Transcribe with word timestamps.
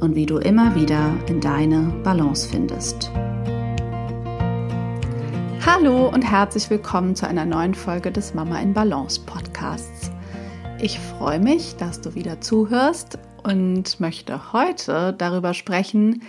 und 0.00 0.14
wie 0.14 0.26
du 0.26 0.38
immer 0.38 0.74
wieder 0.74 1.12
in 1.26 1.40
deine 1.40 1.92
Balance 2.04 2.48
findest. 2.48 3.10
Hallo 5.66 6.08
und 6.08 6.22
herzlich 6.22 6.70
willkommen 6.70 7.16
zu 7.16 7.26
einer 7.26 7.44
neuen 7.44 7.74
Folge 7.74 8.12
des 8.12 8.34
Mama 8.34 8.60
in 8.60 8.72
Balance 8.72 9.20
Podcasts. 9.26 10.10
Ich 10.80 10.98
freue 10.98 11.40
mich, 11.40 11.76
dass 11.76 12.00
du 12.00 12.14
wieder 12.14 12.40
zuhörst 12.40 13.18
und 13.42 13.98
möchte 14.00 14.52
heute 14.52 15.14
darüber 15.16 15.52
sprechen, 15.52 16.22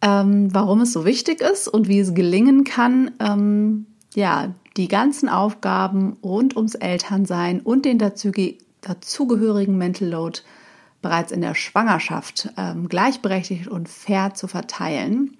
ähm, 0.00 0.54
warum 0.54 0.80
es 0.82 0.92
so 0.92 1.04
wichtig 1.04 1.40
ist 1.40 1.68
und 1.68 1.88
wie 1.88 1.98
es 1.98 2.14
gelingen 2.14 2.64
kann, 2.64 3.10
ähm, 3.18 3.86
ja, 4.14 4.54
die 4.76 4.88
ganzen 4.88 5.28
Aufgaben 5.28 6.16
rund 6.22 6.56
ums 6.56 6.74
Elternsein 6.74 7.60
und 7.60 7.84
den 7.84 7.98
dazugehörigen 7.98 9.76
Mental 9.76 10.08
Load 10.08 10.40
bereits 11.06 11.30
in 11.30 11.40
der 11.40 11.54
Schwangerschaft 11.54 12.48
ähm, 12.56 12.88
gleichberechtigt 12.88 13.68
und 13.68 13.88
fair 13.88 14.34
zu 14.34 14.48
verteilen. 14.48 15.36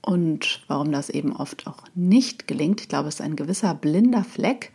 Und 0.00 0.62
warum 0.68 0.92
das 0.92 1.10
eben 1.10 1.34
oft 1.34 1.66
auch 1.66 1.82
nicht 1.96 2.46
gelingt, 2.46 2.80
ich 2.80 2.88
glaube, 2.88 3.08
es 3.08 3.16
ist 3.16 3.20
ein 3.20 3.34
gewisser 3.34 3.74
blinder 3.74 4.22
Fleck. 4.22 4.70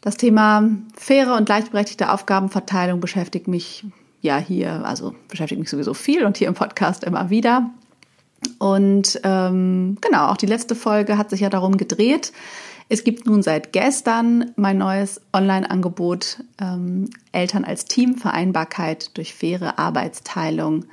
Das 0.00 0.16
Thema 0.16 0.70
faire 0.96 1.34
und 1.34 1.46
gleichberechtigte 1.46 2.12
Aufgabenverteilung 2.12 3.00
beschäftigt 3.00 3.48
mich 3.48 3.84
ja 4.20 4.38
hier, 4.38 4.86
also 4.86 5.16
beschäftigt 5.26 5.58
mich 5.58 5.70
sowieso 5.70 5.92
viel 5.92 6.24
und 6.24 6.36
hier 6.36 6.46
im 6.46 6.54
Podcast 6.54 7.02
immer 7.02 7.30
wieder. 7.30 7.68
Und 8.58 9.20
ähm, 9.24 9.98
genau, 10.00 10.28
auch 10.28 10.36
die 10.36 10.46
letzte 10.46 10.76
Folge 10.76 11.18
hat 11.18 11.30
sich 11.30 11.40
ja 11.40 11.50
darum 11.50 11.76
gedreht, 11.76 12.32
es 12.92 13.04
gibt 13.04 13.24
nun 13.24 13.40
seit 13.40 13.72
gestern 13.72 14.50
mein 14.56 14.76
neues 14.78 15.20
Online-Angebot 15.32 16.42
ähm, 16.60 17.08
Eltern 17.30 17.64
als 17.64 17.84
Team 17.84 18.16
Vereinbarkeit 18.16 19.16
durch 19.16 19.32
faire 19.32 19.78
Arbeitsteilung 19.78 20.86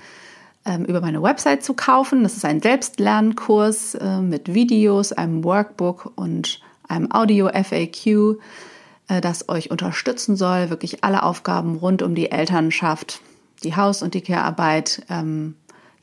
ähm, 0.64 0.86
über 0.86 1.02
meine 1.02 1.24
Website 1.24 1.64
zu 1.64 1.74
kaufen. 1.74 2.22
Das 2.22 2.38
ist 2.38 2.46
ein 2.46 2.62
Selbstlernkurs 2.62 3.96
äh, 3.96 4.22
mit 4.22 4.54
Videos, 4.54 5.12
einem 5.12 5.44
Workbook 5.44 6.12
und 6.16 6.62
einem 6.88 7.12
Audio-FAQ, 7.12 8.38
äh, 9.08 9.20
das 9.20 9.50
euch 9.50 9.72
unterstützen 9.72 10.36
soll, 10.36 10.70
wirklich 10.70 11.04
alle 11.04 11.24
Aufgaben 11.24 11.78
rund 11.78 12.04
um 12.04 12.14
die 12.14 12.30
Elternschaft, 12.30 13.22
die 13.64 13.76
Haus- 13.76 14.04
und 14.04 14.14
die 14.14 14.22
Care-Arbeit 14.22 15.02
ähm, 15.10 15.56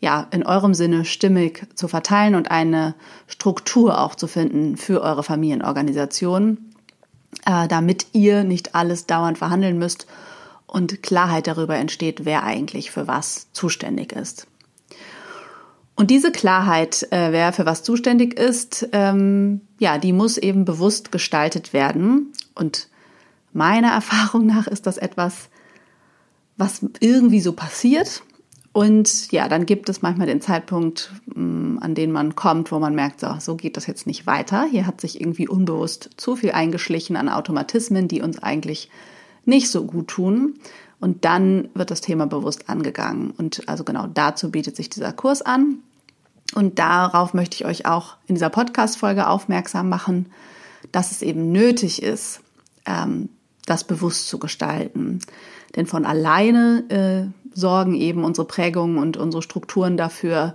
ja, 0.05 0.27
in 0.33 0.45
eurem 0.45 0.75
Sinne 0.75 1.07
stimmig 1.07 1.67
zu 1.75 1.89
verteilen 1.89 2.35
und 2.35 2.51
eine 2.51 2.95
Struktur 3.27 3.99
auch 3.99 4.15
zu 4.15 4.27
finden 4.27 4.77
für 4.77 5.01
eure 5.01 5.23
Familienorganisation, 5.23 6.59
äh, 7.47 7.67
damit 7.69 8.09
ihr 8.13 8.45
nicht 8.45 8.75
alles 8.75 9.07
dauernd 9.07 9.39
verhandeln 9.39 9.79
müsst 9.79 10.07
und 10.67 11.03
Klarheit 11.03 11.47
darüber 11.47 11.77
entsteht, 11.77 12.27
wer 12.27 12.45
eigentlich 12.45 12.91
für 12.91 13.09
was 13.09 13.51
zuständig 13.53 14.13
ist. 14.13 14.47
Und 15.95 16.11
diese 16.11 16.33
Klarheit, 16.33 17.11
äh, 17.11 17.33
wer 17.33 17.55
für 17.55 17.65
was 17.65 17.83
zuständig 17.83 18.39
ist, 18.39 18.87
ähm, 18.93 19.63
ja, 19.79 19.97
die 19.97 20.13
muss 20.13 20.37
eben 20.37 20.67
bewusst 20.67 21.13
gestaltet 21.13 21.73
werden. 21.73 22.35
Und 22.55 22.89
meiner 23.55 23.89
Erfahrung 23.95 24.45
nach 24.45 24.67
ist 24.67 24.87
das 24.87 24.99
etwas, 24.99 25.49
was 26.59 26.85
irgendwie 27.01 27.41
so 27.41 27.55
passiert 27.55 28.23
und 28.75 29.31
ja, 29.31 29.49
dann 29.49 29.67
gibt 29.67 29.89
es 29.89 30.03
manchmal 30.03 30.27
den 30.27 30.41
Zeitpunkt, 30.41 31.13
mm, 31.27 31.79
an 31.79 31.95
den 31.95 32.11
man 32.11 32.35
kommt, 32.35 32.73
wo 32.73 32.81
man 32.81 32.93
merkt, 32.97 33.21
so, 33.21 33.29
so 33.39 33.55
geht 33.55 33.77
das 33.77 33.87
jetzt 33.87 34.05
nicht 34.05 34.27
weiter. 34.27 34.67
Hier 34.69 34.85
hat 34.85 35.01
sich 35.01 35.21
irgendwie 35.21 35.47
unbewusst 35.47 36.11
zu 36.17 36.35
viel 36.35 36.51
eingeschlichen 36.51 37.17
an 37.17 37.29
Automatismen, 37.29 38.09
die 38.09 38.21
uns 38.21 38.43
eigentlich 38.43 38.91
nicht 39.45 39.71
so 39.71 39.85
gut 39.85 40.09
tun. 40.09 40.55
Und 40.99 41.25
dann 41.25 41.69
wird 41.75 41.93
das 41.93 42.01
Thema 42.01 42.27
bewusst 42.27 42.69
angegangen. 42.69 43.31
Und 43.31 43.69
also 43.69 43.85
genau 43.85 44.09
dazu 44.09 44.51
bietet 44.51 44.75
sich 44.75 44.91
dieser 44.91 45.13
Kurs 45.13 45.41
an. 45.41 45.79
Und 46.57 46.81
darauf 46.81 47.33
möchte 47.33 47.55
ich 47.55 47.67
euch 47.67 47.87
auch 47.87 48.17
in 48.27 48.35
dieser 48.35 48.51
Podcast-Folge 48.51 49.29
aufmerksam 49.29 49.89
machen, 49.89 50.33
dass 50.91 51.13
es 51.13 51.23
eben 51.23 51.53
nötig 51.53 52.03
ist, 52.03 52.41
ähm, 52.87 53.29
das 53.67 53.85
bewusst 53.85 54.27
zu 54.27 54.41
gestalten. 54.41 55.21
Denn 55.77 55.87
von 55.87 56.05
alleine 56.05 56.85
äh, 57.33 57.57
sorgen 57.57 57.95
eben 57.95 58.25
unsere 58.25 58.47
Prägungen 58.47 58.99
und 58.99 59.17
unsere 59.17 59.43
Strukturen 59.43 59.97
dafür, 59.97 60.55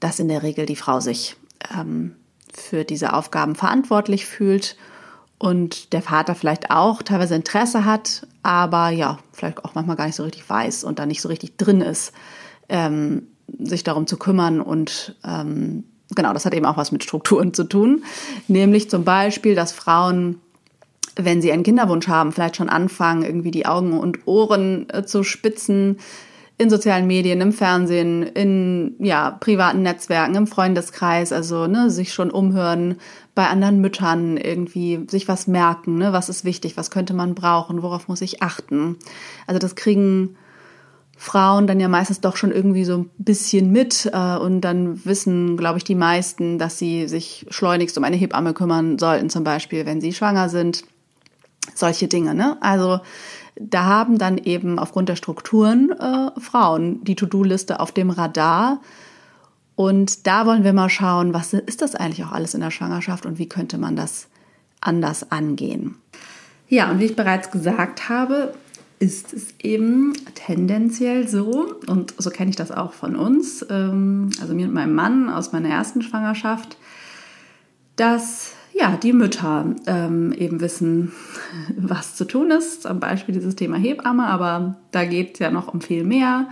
dass 0.00 0.18
in 0.18 0.28
der 0.28 0.42
Regel 0.42 0.66
die 0.66 0.76
Frau 0.76 1.00
sich 1.00 1.36
ähm, 1.78 2.16
für 2.52 2.84
diese 2.84 3.12
Aufgaben 3.12 3.54
verantwortlich 3.54 4.26
fühlt 4.26 4.76
und 5.38 5.92
der 5.92 6.02
Vater 6.02 6.34
vielleicht 6.34 6.70
auch 6.70 7.02
teilweise 7.02 7.34
Interesse 7.34 7.84
hat, 7.84 8.26
aber 8.42 8.90
ja, 8.90 9.18
vielleicht 9.32 9.64
auch 9.64 9.74
manchmal 9.74 9.96
gar 9.96 10.06
nicht 10.06 10.16
so 10.16 10.22
richtig 10.22 10.48
weiß 10.48 10.84
und 10.84 10.98
da 10.98 11.06
nicht 11.06 11.20
so 11.20 11.28
richtig 11.28 11.56
drin 11.56 11.80
ist, 11.80 12.12
ähm, 12.68 13.26
sich 13.58 13.84
darum 13.84 14.06
zu 14.06 14.16
kümmern 14.18 14.60
und 14.60 15.16
ähm, 15.24 15.84
genau, 16.14 16.32
das 16.32 16.46
hat 16.46 16.54
eben 16.54 16.66
auch 16.66 16.76
was 16.76 16.92
mit 16.92 17.02
Strukturen 17.02 17.54
zu 17.54 17.64
tun, 17.64 18.04
nämlich 18.48 18.88
zum 18.88 19.04
Beispiel, 19.04 19.54
dass 19.54 19.72
Frauen 19.72 20.40
wenn 21.16 21.42
sie 21.42 21.52
einen 21.52 21.62
Kinderwunsch 21.62 22.08
haben, 22.08 22.32
vielleicht 22.32 22.56
schon 22.56 22.68
anfangen, 22.68 23.22
irgendwie 23.22 23.50
die 23.50 23.66
Augen 23.66 23.98
und 23.98 24.26
Ohren 24.26 24.88
äh, 24.90 25.04
zu 25.04 25.22
spitzen 25.22 25.98
in 26.58 26.70
sozialen 26.70 27.06
Medien, 27.06 27.40
im 27.40 27.52
Fernsehen, 27.52 28.22
in 28.22 28.94
ja, 28.98 29.30
privaten 29.32 29.82
Netzwerken, 29.82 30.34
im 30.34 30.46
Freundeskreis, 30.46 31.32
also 31.32 31.66
ne, 31.66 31.90
sich 31.90 32.12
schon 32.12 32.30
umhören 32.30 32.96
bei 33.34 33.48
anderen 33.48 33.80
Müttern, 33.80 34.36
irgendwie 34.36 35.06
sich 35.08 35.28
was 35.28 35.46
merken, 35.46 35.96
ne, 35.96 36.12
was 36.12 36.28
ist 36.28 36.44
wichtig, 36.44 36.76
was 36.76 36.90
könnte 36.90 37.14
man 37.14 37.34
brauchen, 37.34 37.82
worauf 37.82 38.06
muss 38.06 38.20
ich 38.20 38.42
achten. 38.42 38.96
Also 39.46 39.58
das 39.58 39.74
kriegen 39.74 40.36
Frauen 41.16 41.66
dann 41.66 41.80
ja 41.80 41.88
meistens 41.88 42.20
doch 42.20 42.36
schon 42.36 42.52
irgendwie 42.52 42.84
so 42.84 42.98
ein 42.98 43.10
bisschen 43.16 43.72
mit 43.72 44.10
äh, 44.12 44.36
und 44.36 44.60
dann 44.60 45.04
wissen, 45.04 45.56
glaube 45.56 45.78
ich, 45.78 45.84
die 45.84 45.94
meisten, 45.94 46.58
dass 46.58 46.78
sie 46.78 47.08
sich 47.08 47.46
schleunigst 47.48 47.96
um 47.96 48.04
eine 48.04 48.16
Hebamme 48.16 48.54
kümmern 48.54 48.98
sollten, 48.98 49.30
zum 49.30 49.42
Beispiel, 49.42 49.86
wenn 49.86 50.00
sie 50.00 50.12
schwanger 50.12 50.48
sind 50.48 50.84
solche 51.82 52.08
Dinge. 52.08 52.34
Ne? 52.34 52.56
Also 52.60 53.00
da 53.56 53.84
haben 53.84 54.16
dann 54.16 54.38
eben 54.38 54.78
aufgrund 54.78 55.08
der 55.08 55.16
Strukturen 55.16 55.90
äh, 55.90 56.40
Frauen 56.40 57.02
die 57.04 57.16
To-Do-Liste 57.16 57.80
auf 57.80 57.92
dem 57.92 58.10
Radar. 58.10 58.80
Und 59.74 60.26
da 60.26 60.46
wollen 60.46 60.64
wir 60.64 60.72
mal 60.72 60.88
schauen, 60.88 61.34
was 61.34 61.52
ist 61.52 61.82
das 61.82 61.94
eigentlich 61.94 62.24
auch 62.24 62.32
alles 62.32 62.54
in 62.54 62.60
der 62.60 62.70
Schwangerschaft 62.70 63.26
und 63.26 63.38
wie 63.38 63.48
könnte 63.48 63.78
man 63.78 63.96
das 63.96 64.28
anders 64.80 65.30
angehen. 65.32 65.96
Ja, 66.68 66.90
und 66.90 67.00
wie 67.00 67.06
ich 67.06 67.16
bereits 67.16 67.50
gesagt 67.50 68.08
habe, 68.08 68.54
ist 68.98 69.32
es 69.32 69.54
eben 69.60 70.12
tendenziell 70.34 71.26
so, 71.26 71.74
und 71.88 72.14
so 72.16 72.30
kenne 72.30 72.50
ich 72.50 72.56
das 72.56 72.70
auch 72.70 72.92
von 72.92 73.16
uns, 73.16 73.66
ähm, 73.68 74.30
also 74.40 74.54
mir 74.54 74.68
und 74.68 74.74
meinem 74.74 74.94
Mann 74.94 75.28
aus 75.28 75.52
meiner 75.52 75.68
ersten 75.68 76.02
Schwangerschaft, 76.02 76.76
dass 77.96 78.52
ja, 78.74 78.96
die 78.96 79.12
Mütter 79.12 79.66
ähm, 79.86 80.32
eben 80.32 80.60
wissen, 80.60 81.12
was 81.76 82.16
zu 82.16 82.24
tun 82.24 82.50
ist. 82.50 82.82
Zum 82.82 83.00
Beispiel 83.00 83.34
dieses 83.34 83.56
Thema 83.56 83.76
Hebamme, 83.76 84.26
aber 84.26 84.76
da 84.90 85.04
geht 85.04 85.34
es 85.34 85.38
ja 85.40 85.50
noch 85.50 85.72
um 85.72 85.80
viel 85.80 86.04
mehr. 86.04 86.48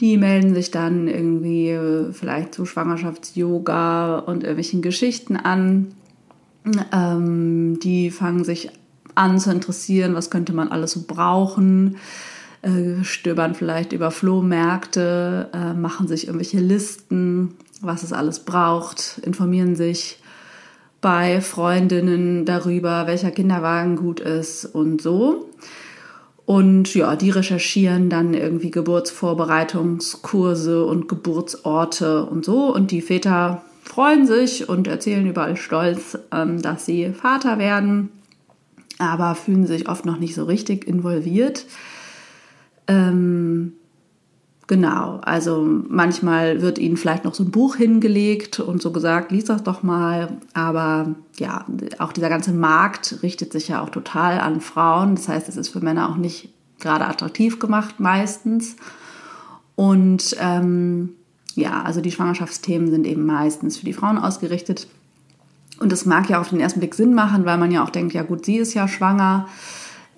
Die 0.00 0.16
melden 0.16 0.54
sich 0.54 0.70
dann 0.70 1.08
irgendwie 1.08 1.70
äh, 1.70 2.12
vielleicht 2.12 2.54
zu 2.54 2.64
Schwangerschafts-Yoga 2.64 4.18
und 4.18 4.44
irgendwelchen 4.44 4.82
Geschichten 4.82 5.36
an. 5.36 5.88
Ähm, 6.92 7.80
die 7.80 8.10
fangen 8.10 8.44
sich 8.44 8.70
an 9.14 9.40
zu 9.40 9.50
interessieren, 9.50 10.14
was 10.14 10.30
könnte 10.30 10.52
man 10.52 10.68
alles 10.68 10.92
so 10.92 11.04
brauchen. 11.06 11.96
äh, 12.62 13.04
stöbern 13.04 13.54
vielleicht 13.54 13.92
über 13.92 14.10
Flohmärkte, 14.10 15.48
äh, 15.52 15.74
machen 15.74 16.08
sich 16.08 16.26
irgendwelche 16.26 16.58
Listen, 16.58 17.54
was 17.80 18.02
es 18.02 18.12
alles 18.12 18.40
braucht, 18.40 19.20
informieren 19.24 19.76
sich 19.76 20.18
bei 21.00 21.40
Freundinnen 21.40 22.44
darüber, 22.44 23.06
welcher 23.06 23.30
Kinderwagen 23.30 23.96
gut 23.96 24.20
ist 24.20 24.64
und 24.64 25.00
so. 25.00 25.48
Und 26.44 26.94
ja, 26.94 27.14
die 27.14 27.30
recherchieren 27.30 28.08
dann 28.08 28.32
irgendwie 28.32 28.70
Geburtsvorbereitungskurse 28.70 30.84
und 30.84 31.08
Geburtsorte 31.08 32.24
und 32.24 32.44
so. 32.44 32.74
Und 32.74 32.90
die 32.90 33.02
Väter 33.02 33.62
freuen 33.84 34.26
sich 34.26 34.68
und 34.68 34.88
erzählen 34.88 35.26
überall 35.26 35.56
stolz, 35.56 36.18
ähm, 36.32 36.62
dass 36.62 36.86
sie 36.86 37.12
Vater 37.12 37.58
werden, 37.58 38.08
aber 38.98 39.34
fühlen 39.34 39.66
sich 39.66 39.88
oft 39.88 40.06
noch 40.06 40.18
nicht 40.18 40.34
so 40.34 40.44
richtig 40.44 40.88
involviert. 40.88 41.66
Ähm, 42.86 43.74
Genau, 44.68 45.18
also 45.22 45.66
manchmal 45.88 46.60
wird 46.60 46.78
ihnen 46.78 46.98
vielleicht 46.98 47.24
noch 47.24 47.32
so 47.32 47.42
ein 47.42 47.50
Buch 47.50 47.76
hingelegt 47.76 48.60
und 48.60 48.82
so 48.82 48.92
gesagt, 48.92 49.32
lies 49.32 49.46
das 49.46 49.62
doch 49.62 49.82
mal. 49.82 50.36
Aber 50.52 51.14
ja, 51.38 51.64
auch 51.98 52.12
dieser 52.12 52.28
ganze 52.28 52.52
Markt 52.52 53.20
richtet 53.22 53.50
sich 53.50 53.68
ja 53.68 53.82
auch 53.82 53.88
total 53.88 54.38
an 54.38 54.60
Frauen. 54.60 55.14
Das 55.14 55.26
heißt, 55.26 55.48
es 55.48 55.56
ist 55.56 55.70
für 55.70 55.80
Männer 55.80 56.10
auch 56.10 56.16
nicht 56.16 56.50
gerade 56.80 57.06
attraktiv 57.06 57.58
gemacht 57.58 57.98
meistens. 57.98 58.76
Und 59.74 60.36
ähm, 60.38 61.14
ja, 61.54 61.82
also 61.82 62.02
die 62.02 62.12
Schwangerschaftsthemen 62.12 62.90
sind 62.90 63.06
eben 63.06 63.24
meistens 63.24 63.78
für 63.78 63.86
die 63.86 63.94
Frauen 63.94 64.18
ausgerichtet. 64.18 64.86
Und 65.80 65.92
das 65.92 66.04
mag 66.04 66.28
ja 66.28 66.42
auf 66.42 66.50
den 66.50 66.60
ersten 66.60 66.80
Blick 66.80 66.94
Sinn 66.94 67.14
machen, 67.14 67.46
weil 67.46 67.56
man 67.56 67.70
ja 67.70 67.82
auch 67.82 67.90
denkt, 67.90 68.12
ja 68.12 68.22
gut, 68.22 68.44
sie 68.44 68.58
ist 68.58 68.74
ja 68.74 68.86
schwanger. 68.86 69.48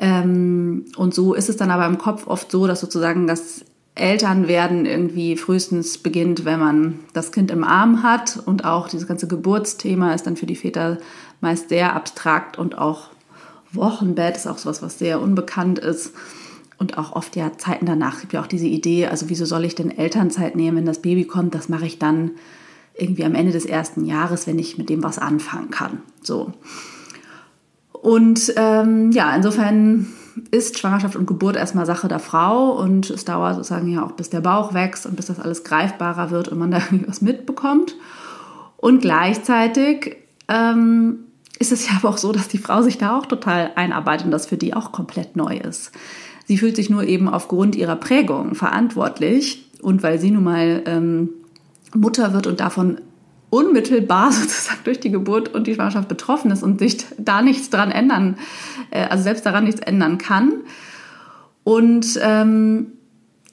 Ähm, 0.00 0.86
und 0.96 1.14
so 1.14 1.34
ist 1.34 1.48
es 1.48 1.56
dann 1.56 1.70
aber 1.70 1.86
im 1.86 1.98
Kopf 1.98 2.26
oft 2.26 2.50
so, 2.50 2.66
dass 2.66 2.80
sozusagen 2.80 3.28
das 3.28 3.64
Eltern 3.94 4.48
werden 4.48 4.86
irgendwie 4.86 5.36
frühestens 5.36 5.98
beginnt, 5.98 6.44
wenn 6.44 6.58
man 6.58 6.98
das 7.12 7.32
Kind 7.32 7.50
im 7.50 7.64
Arm 7.64 8.02
hat. 8.02 8.40
Und 8.44 8.64
auch 8.64 8.88
dieses 8.88 9.06
ganze 9.06 9.28
Geburtsthema 9.28 10.14
ist 10.14 10.26
dann 10.26 10.36
für 10.36 10.46
die 10.46 10.56
Väter 10.56 10.98
meist 11.40 11.68
sehr 11.68 11.94
abstrakt 11.94 12.58
und 12.58 12.78
auch 12.78 13.08
Wochenbett 13.72 14.36
ist 14.36 14.46
auch 14.46 14.58
sowas, 14.58 14.82
was 14.82 14.98
sehr 14.98 15.20
unbekannt 15.20 15.78
ist. 15.78 16.14
Und 16.78 16.96
auch 16.96 17.12
oft 17.12 17.36
ja 17.36 17.56
Zeiten 17.58 17.84
danach 17.86 18.20
gibt 18.20 18.32
ja 18.32 18.40
auch 18.40 18.46
diese 18.46 18.66
Idee, 18.66 19.06
also 19.06 19.28
wieso 19.28 19.44
soll 19.44 19.64
ich 19.64 19.74
denn 19.74 19.96
Elternzeit 19.96 20.56
nehmen, 20.56 20.78
wenn 20.78 20.86
das 20.86 21.02
Baby 21.02 21.26
kommt? 21.26 21.54
Das 21.54 21.68
mache 21.68 21.86
ich 21.86 21.98
dann 21.98 22.32
irgendwie 22.94 23.24
am 23.24 23.34
Ende 23.34 23.52
des 23.52 23.66
ersten 23.66 24.06
Jahres, 24.06 24.46
wenn 24.46 24.58
ich 24.58 24.78
mit 24.78 24.88
dem 24.88 25.02
was 25.02 25.18
anfangen 25.18 25.70
kann. 25.70 26.02
So. 26.22 26.52
Und 27.92 28.54
ähm, 28.56 29.12
ja, 29.12 29.34
insofern 29.36 30.06
ist 30.50 30.78
Schwangerschaft 30.78 31.16
und 31.16 31.26
Geburt 31.26 31.56
erstmal 31.56 31.86
Sache 31.86 32.08
der 32.08 32.18
Frau 32.18 32.72
und 32.72 33.10
es 33.10 33.24
dauert 33.24 33.56
sozusagen 33.56 33.88
ja 33.88 34.04
auch, 34.04 34.12
bis 34.12 34.30
der 34.30 34.40
Bauch 34.40 34.74
wächst 34.74 35.06
und 35.06 35.16
bis 35.16 35.26
das 35.26 35.40
alles 35.40 35.64
greifbarer 35.64 36.30
wird 36.30 36.48
und 36.48 36.58
man 36.58 36.70
da 36.70 36.78
irgendwie 36.78 37.08
was 37.08 37.20
mitbekommt. 37.20 37.96
Und 38.76 39.00
gleichzeitig 39.00 40.16
ähm, 40.48 41.20
ist 41.58 41.72
es 41.72 41.88
ja 41.88 41.96
aber 41.96 42.08
auch 42.08 42.18
so, 42.18 42.32
dass 42.32 42.48
die 42.48 42.58
Frau 42.58 42.82
sich 42.82 42.98
da 42.98 43.18
auch 43.18 43.26
total 43.26 43.72
einarbeitet 43.76 44.26
und 44.26 44.30
das 44.30 44.46
für 44.46 44.56
die 44.56 44.74
auch 44.74 44.92
komplett 44.92 45.36
neu 45.36 45.56
ist. 45.56 45.92
Sie 46.46 46.58
fühlt 46.58 46.76
sich 46.76 46.90
nur 46.90 47.04
eben 47.04 47.28
aufgrund 47.28 47.76
ihrer 47.76 47.96
Prägung 47.96 48.54
verantwortlich 48.54 49.70
und 49.82 50.02
weil 50.02 50.18
sie 50.18 50.30
nun 50.30 50.44
mal 50.44 50.82
ähm, 50.86 51.28
Mutter 51.94 52.32
wird 52.32 52.46
und 52.46 52.60
davon 52.60 53.00
unmittelbar 53.50 54.32
sozusagen 54.32 54.80
durch 54.84 55.00
die 55.00 55.10
Geburt 55.10 55.52
und 55.54 55.66
die 55.66 55.74
Schwangerschaft 55.74 56.08
betroffen 56.08 56.50
ist 56.50 56.62
und 56.62 56.78
sich 56.78 57.04
da 57.18 57.42
nichts 57.42 57.70
dran 57.70 57.90
ändern, 57.90 58.36
äh, 58.90 59.04
also 59.04 59.22
selbst 59.22 59.44
daran 59.44 59.64
nichts 59.64 59.80
ändern 59.80 60.18
kann. 60.18 60.52
Und 61.64 62.18
ähm, 62.22 62.92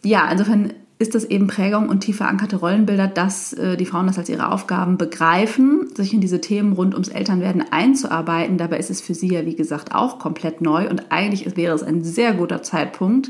ja, 0.04 0.30
insofern 0.32 0.74
ist 1.00 1.14
das 1.14 1.26
eben 1.26 1.48
Prägung 1.48 1.90
und 1.90 2.00
tief 2.00 2.18
verankerte 2.18 2.56
Rollenbilder, 2.56 3.08
dass 3.08 3.54
äh, 3.54 3.78
die 3.78 3.86
Frauen 3.86 4.08
das 4.08 4.18
als 4.18 4.30
ihre 4.30 4.52
Aufgaben 4.52 4.98
begreifen, 4.98 5.90
sich 5.96 6.14
in 6.14 6.22
diese 6.22 6.42
Themen 6.42 6.74
rund 6.74 6.96
ums 6.96 7.10
Elternwerden 7.10 7.66
einzuarbeiten. 7.72 8.58
Dabei 8.58 8.80
ist 8.80 8.90
es 8.90 9.02
für 9.02 9.14
sie 9.14 9.32
ja, 9.32 9.46
wie 9.46 9.56
gesagt, 9.56 9.94
auch 9.94 10.18
komplett 10.18 10.62
neu 10.62 10.90
und 10.90 11.12
eigentlich 11.12 11.56
wäre 11.56 11.76
es 11.76 11.84
ein 11.84 12.04
sehr 12.04 12.34
guter 12.34 12.64
Zeitpunkt, 12.64 13.30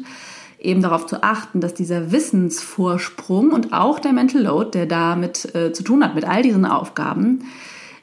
eben 0.59 0.81
darauf 0.81 1.05
zu 1.05 1.23
achten, 1.23 1.61
dass 1.61 1.73
dieser 1.73 2.11
Wissensvorsprung 2.11 3.51
und 3.51 3.73
auch 3.73 3.99
der 3.99 4.13
Mental 4.13 4.41
Load, 4.41 4.71
der 4.71 4.85
damit 4.85 5.53
äh, 5.55 5.71
zu 5.71 5.83
tun 5.83 6.03
hat, 6.03 6.15
mit 6.15 6.25
all 6.25 6.41
diesen 6.41 6.65
Aufgaben, 6.65 7.43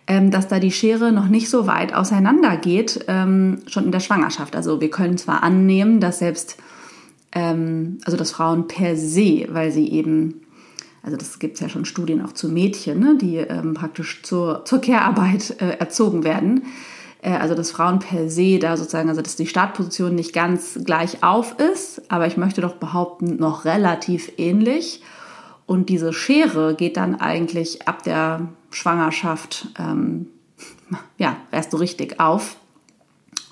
ähm, 0.06 0.30
dass 0.30 0.48
da 0.48 0.58
die 0.60 0.70
Schere 0.70 1.12
noch 1.12 1.28
nicht 1.28 1.48
so 1.48 1.66
weit 1.66 1.94
auseinander 1.94 2.56
geht, 2.56 3.04
ähm, 3.08 3.58
schon 3.66 3.84
in 3.84 3.92
der 3.92 4.00
Schwangerschaft. 4.00 4.54
Also 4.54 4.80
wir 4.80 4.90
können 4.90 5.18
zwar 5.18 5.42
annehmen, 5.42 5.98
dass 5.98 6.18
selbst, 6.18 6.56
ähm, 7.32 7.98
also 8.04 8.16
dass 8.16 8.30
Frauen 8.30 8.68
per 8.68 8.96
se, 8.96 9.46
weil 9.50 9.72
sie 9.72 9.90
eben, 9.90 10.42
also 11.02 11.16
das 11.16 11.38
gibt 11.38 11.54
es 11.54 11.60
ja 11.60 11.68
schon 11.68 11.84
Studien 11.84 12.20
auch 12.20 12.32
zu 12.32 12.48
Mädchen, 12.48 13.00
ne, 13.00 13.16
die 13.20 13.36
ähm, 13.36 13.74
praktisch 13.74 14.22
zur, 14.22 14.64
zur 14.64 14.80
Care-Arbeit 14.80 15.60
äh, 15.60 15.78
erzogen 15.78 16.22
werden, 16.22 16.64
also 17.32 17.54
dass 17.54 17.70
Frauen 17.70 18.00
per 18.00 18.28
se 18.28 18.58
da 18.58 18.76
sozusagen, 18.76 19.08
also 19.08 19.22
dass 19.22 19.36
die 19.36 19.46
Startposition 19.46 20.14
nicht 20.14 20.32
ganz 20.32 20.78
gleich 20.84 21.22
auf 21.22 21.58
ist, 21.58 22.02
aber 22.10 22.26
ich 22.26 22.36
möchte 22.36 22.60
doch 22.60 22.74
behaupten, 22.74 23.36
noch 23.36 23.64
relativ 23.64 24.32
ähnlich. 24.36 25.02
Und 25.66 25.88
diese 25.88 26.12
Schere 26.12 26.74
geht 26.74 26.96
dann 26.96 27.14
eigentlich 27.14 27.88
ab 27.88 28.02
der 28.02 28.48
Schwangerschaft 28.70 29.68
ähm, 29.78 30.26
ja, 31.18 31.36
erst 31.50 31.70
so 31.70 31.78
richtig 31.78 32.20
auf 32.20 32.56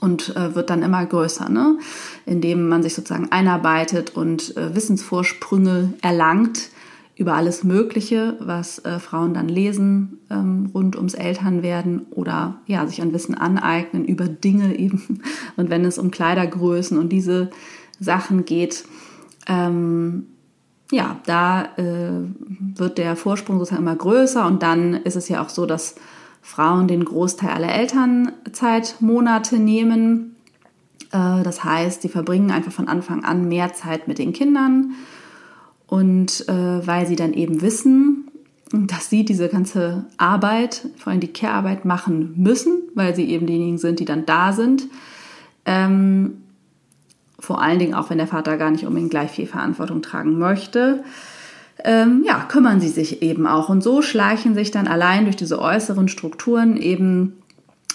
und 0.01 0.37
äh, 0.37 0.55
wird 0.55 0.69
dann 0.69 0.83
immer 0.83 1.07
größer, 1.07 1.49
ne? 1.49 1.79
indem 2.27 2.69
man 2.69 2.83
sich 2.83 2.95
sozusagen 2.95 3.31
einarbeitet 3.31 4.11
und 4.17 4.57
äh, 4.57 4.75
Wissensvorsprünge 4.75 5.95
erlangt, 6.03 6.71
über 7.17 7.35
alles 7.35 7.63
Mögliche, 7.63 8.37
was 8.41 8.79
äh, 8.81 8.99
Frauen 8.99 9.35
dann 9.35 9.49
lesen 9.49 10.19
ähm, 10.31 10.71
rund 10.75 10.97
ums 10.97 11.15
Elternwerden 11.15 12.07
oder 12.11 12.57
ja, 12.67 12.87
sich 12.87 13.03
an 13.03 13.13
Wissen 13.13 13.35
aneignen 13.35 14.05
über 14.05 14.29
Dinge 14.29 14.75
eben. 14.79 15.21
Und 15.57 15.71
wenn 15.71 15.85
es 15.85 15.99
um 15.99 16.11
Kleidergrößen 16.11 16.99
und 16.99 17.11
diese 17.11 17.51
Sachen 18.01 18.45
geht, 18.45 18.85
ähm, 19.47 20.27
ja, 20.91 21.21
da 21.27 21.65
äh, 21.77 22.25
wird 22.77 22.99
der 22.99 23.17
Vorsprung 23.17 23.59
sozusagen 23.59 23.83
immer 23.83 23.97
größer 23.97 24.47
und 24.47 24.63
dann 24.63 24.95
ist 24.95 25.17
es 25.17 25.29
ja 25.29 25.43
auch 25.43 25.49
so, 25.49 25.65
dass 25.65 25.95
Frauen 26.43 26.89
den 26.89 27.05
Großteil 27.05 27.51
aller 27.51 27.73
Elternzeitmonate 27.75 29.59
nehmen. 29.59 30.37
Äh, 31.13 31.43
das 31.43 31.65
heißt, 31.65 32.03
sie 32.03 32.09
verbringen 32.09 32.51
einfach 32.51 32.73
von 32.73 32.89
Anfang 32.89 33.25
an 33.25 33.49
mehr 33.49 33.73
Zeit 33.73 34.09
mit 34.09 34.19
den 34.19 34.33
Kindern 34.33 34.95
und 35.93 36.49
äh, 36.49 36.87
weil 36.87 37.07
sie 37.07 37.17
dann 37.17 37.35
eben 37.35 37.61
wissen, 37.61 38.31
dass 38.73 39.11
sie 39.11 39.27
diese 39.27 39.51
ganze 39.51 40.07
Arbeit, 40.17 40.89
vor 40.97 41.11
allem 41.11 41.21
die 41.21 41.35
Care-Arbeit 41.35 41.85
machen 41.85 42.33
müssen, 42.39 42.79
weil 42.95 43.15
sie 43.15 43.29
eben 43.29 43.47
diejenigen 43.47 43.77
sind, 43.77 44.01
die 44.01 44.07
dann 44.07 44.25
da 44.25 44.55
sind. 44.55 44.85
Ähm, 45.67 46.39
vor 47.39 47.61
allen 47.61 47.79
Dingen 47.79 47.93
auch, 47.93 48.09
wenn 48.09 48.17
der 48.17 48.27
Vater 48.27 48.57
gar 48.57 48.71
nicht 48.71 48.87
unbedingt 48.87 49.11
gleich 49.11 49.33
viel 49.33 49.47
Verantwortung 49.47 50.01
tragen 50.01 50.39
möchte. 50.39 51.05
Ähm, 51.85 52.23
ja, 52.27 52.39
kümmern 52.49 52.81
sie 52.81 52.89
sich 52.89 53.21
eben 53.21 53.47
auch. 53.47 53.69
Und 53.69 53.83
so 53.83 54.01
schleichen 54.01 54.55
sich 54.55 54.71
dann 54.71 54.89
allein 54.89 55.25
durch 55.25 55.37
diese 55.37 55.61
äußeren 55.61 56.09
Strukturen 56.09 56.79
eben 56.79 57.35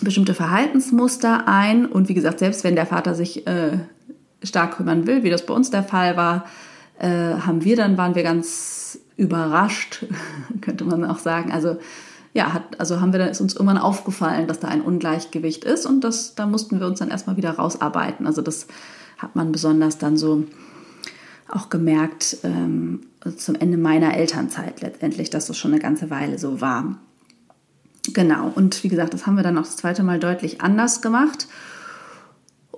bestimmte 0.01 0.35
Verhaltensmuster 0.35 1.47
ein. 1.47 1.87
Und 1.87 2.09
wie 2.09 2.13
gesagt, 2.13 2.37
selbst 2.37 2.63
wenn 2.63 2.75
der 2.75 2.85
Vater 2.85 3.15
sich 3.15 3.47
äh, 3.47 3.79
stark 4.43 4.77
kümmern 4.77 5.07
will, 5.07 5.23
wie 5.23 5.31
das 5.31 5.47
bei 5.47 5.55
uns 5.55 5.71
der 5.71 5.83
Fall 5.83 6.15
war, 6.15 6.45
äh, 6.99 7.07
haben 7.07 7.63
wir 7.63 7.75
dann, 7.75 7.97
waren 7.97 8.15
wir 8.15 8.23
ganz 8.23 8.99
überrascht, 9.17 10.05
könnte 10.61 10.85
man 10.85 11.05
auch 11.05 11.19
sagen. 11.19 11.51
Also 11.51 11.77
ja, 12.33 12.53
hat, 12.53 12.79
also 12.79 13.01
haben 13.01 13.13
wir 13.13 13.19
dann, 13.19 13.29
ist 13.29 13.41
uns 13.41 13.55
irgendwann 13.55 13.77
aufgefallen, 13.77 14.47
dass 14.47 14.59
da 14.59 14.67
ein 14.67 14.81
Ungleichgewicht 14.81 15.63
ist 15.63 15.85
und 15.85 16.03
das, 16.03 16.35
da 16.35 16.45
mussten 16.45 16.79
wir 16.79 16.87
uns 16.87 16.99
dann 16.99 17.09
erstmal 17.09 17.37
wieder 17.37 17.51
rausarbeiten. 17.51 18.27
Also 18.27 18.41
das 18.41 18.67
hat 19.17 19.35
man 19.35 19.51
besonders 19.51 19.97
dann 19.97 20.17
so 20.17 20.43
auch 21.49 21.69
gemerkt 21.69 22.37
ähm, 22.43 23.01
zum 23.37 23.55
Ende 23.55 23.77
meiner 23.77 24.15
Elternzeit 24.15 24.81
letztendlich, 24.81 25.29
dass 25.29 25.47
das 25.47 25.57
schon 25.57 25.71
eine 25.71 25.81
ganze 25.81 26.09
Weile 26.09 26.37
so 26.37 26.61
war. 26.61 26.97
Genau, 28.13 28.51
und 28.53 28.83
wie 28.83 28.89
gesagt, 28.89 29.13
das 29.13 29.25
haben 29.25 29.35
wir 29.35 29.43
dann 29.43 29.57
auch 29.57 29.63
das 29.63 29.77
zweite 29.77 30.03
Mal 30.03 30.19
deutlich 30.19 30.61
anders 30.61 31.01
gemacht. 31.01 31.47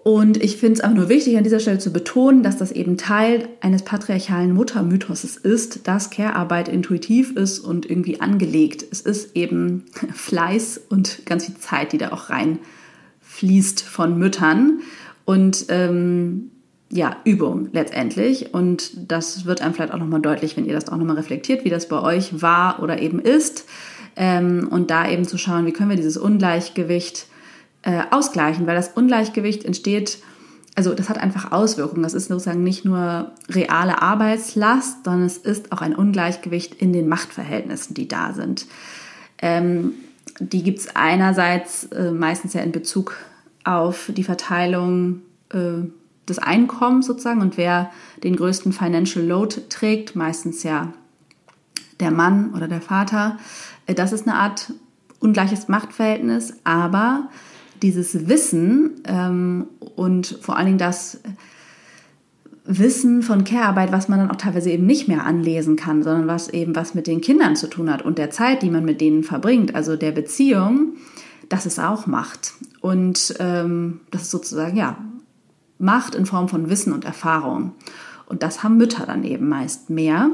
Und 0.09 0.43
ich 0.43 0.57
finde 0.57 0.73
es 0.73 0.81
aber 0.81 0.95
nur 0.95 1.07
wichtig, 1.07 1.37
an 1.37 1.43
dieser 1.43 1.59
Stelle 1.59 1.77
zu 1.77 1.93
betonen, 1.93 2.41
dass 2.41 2.57
das 2.57 2.71
eben 2.71 2.97
Teil 2.97 3.47
eines 3.61 3.83
patriarchalen 3.83 4.53
Muttermythoses 4.53 5.37
ist, 5.37 5.87
dass 5.87 6.09
Care-Arbeit 6.09 6.67
intuitiv 6.67 7.35
ist 7.35 7.59
und 7.59 7.87
irgendwie 7.87 8.19
angelegt. 8.19 8.83
Es 8.89 9.01
ist 9.01 9.35
eben 9.35 9.85
Fleiß 10.15 10.81
und 10.89 11.27
ganz 11.27 11.45
viel 11.45 11.57
Zeit, 11.57 11.93
die 11.93 11.99
da 11.99 12.11
auch 12.11 12.31
reinfließt 12.31 13.83
von 13.83 14.17
Müttern. 14.17 14.79
Und 15.25 15.67
ähm, 15.69 16.49
ja, 16.89 17.17
Übung 17.23 17.69
letztendlich. 17.71 18.51
Und 18.51 19.11
das 19.11 19.45
wird 19.45 19.61
einem 19.61 19.75
vielleicht 19.75 19.93
auch 19.93 19.99
nochmal 19.99 20.21
deutlich, 20.21 20.57
wenn 20.57 20.65
ihr 20.65 20.73
das 20.73 20.89
auch 20.89 20.97
nochmal 20.97 21.17
reflektiert, 21.17 21.65
wie 21.65 21.69
das 21.69 21.87
bei 21.87 22.01
euch 22.01 22.41
war 22.41 22.81
oder 22.81 22.99
eben 22.99 23.19
ist. 23.19 23.65
Ähm, 24.15 24.69
und 24.71 24.89
da 24.89 25.07
eben 25.07 25.27
zu 25.27 25.37
schauen, 25.37 25.67
wie 25.67 25.71
können 25.71 25.91
wir 25.91 25.97
dieses 25.97 26.17
Ungleichgewicht 26.17 27.27
äh, 27.83 28.03
ausgleichen, 28.11 28.67
weil 28.67 28.75
das 28.75 28.89
Ungleichgewicht 28.89 29.65
entsteht 29.65 30.19
also 30.79 30.93
das 30.93 31.09
hat 31.09 31.17
einfach 31.17 31.51
Auswirkungen. 31.51 32.03
Das 32.03 32.13
ist 32.13 32.29
sozusagen 32.29 32.63
nicht 32.63 32.85
nur 32.85 33.33
reale 33.49 34.01
Arbeitslast, 34.01 35.03
sondern 35.03 35.25
es 35.25 35.35
ist 35.35 35.73
auch 35.73 35.81
ein 35.81 35.93
Ungleichgewicht 35.93 36.73
in 36.75 36.93
den 36.93 37.09
Machtverhältnissen, 37.09 37.93
die 37.95 38.07
da 38.07 38.31
sind. 38.31 38.65
Ähm, 39.41 39.91
die 40.39 40.63
gibt 40.63 40.79
es 40.79 40.95
einerseits 40.95 41.83
äh, 41.87 42.13
meistens 42.13 42.53
ja 42.53 42.61
in 42.61 42.71
Bezug 42.71 43.17
auf 43.65 44.09
die 44.15 44.23
Verteilung 44.23 45.21
äh, 45.49 45.85
des 46.29 46.39
Einkommens 46.39 47.07
sozusagen 47.07 47.41
und 47.41 47.57
wer 47.57 47.91
den 48.23 48.37
größten 48.37 48.71
Financial 48.71 49.25
Load 49.25 49.63
trägt, 49.67 50.15
meistens 50.15 50.63
ja 50.63 50.93
der 51.99 52.11
Mann 52.11 52.53
oder 52.53 52.69
der 52.69 52.79
Vater. 52.79 53.37
Äh, 53.85 53.95
das 53.95 54.13
ist 54.13 54.27
eine 54.27 54.37
Art 54.37 54.71
ungleiches 55.19 55.67
Machtverhältnis, 55.67 56.53
aber 56.63 57.27
dieses 57.83 58.27
Wissen 58.27 59.01
ähm, 59.05 59.67
und 59.95 60.37
vor 60.41 60.57
allen 60.57 60.65
Dingen 60.67 60.77
das 60.77 61.19
Wissen 62.65 63.23
von 63.23 63.45
Care-Arbeit, 63.45 63.91
was 63.91 64.09
man 64.09 64.19
dann 64.19 64.31
auch 64.31 64.35
teilweise 64.35 64.69
eben 64.69 64.85
nicht 64.85 65.07
mehr 65.07 65.25
anlesen 65.25 65.75
kann, 65.75 66.03
sondern 66.03 66.27
was 66.27 66.49
eben 66.49 66.75
was 66.75 66.93
mit 66.93 67.07
den 67.07 67.19
Kindern 67.19 67.55
zu 67.55 67.67
tun 67.67 67.91
hat 67.91 68.03
und 68.03 68.19
der 68.19 68.29
Zeit, 68.29 68.61
die 68.61 68.69
man 68.69 68.85
mit 68.85 69.01
denen 69.01 69.23
verbringt, 69.23 69.73
also 69.73 69.95
der 69.95 70.11
Beziehung, 70.11 70.93
das 71.49 71.65
ist 71.65 71.79
auch 71.79 72.05
Macht. 72.05 72.53
Und 72.79 73.35
ähm, 73.39 74.01
das 74.11 74.23
ist 74.23 74.31
sozusagen, 74.31 74.77
ja, 74.77 74.97
Macht 75.79 76.13
in 76.13 76.25
Form 76.25 76.47
von 76.47 76.69
Wissen 76.69 76.93
und 76.93 77.05
Erfahrung. 77.05 77.71
Und 78.27 78.43
das 78.43 78.63
haben 78.63 78.77
Mütter 78.77 79.05
dann 79.05 79.23
eben 79.23 79.49
meist 79.49 79.89
mehr. 79.89 80.29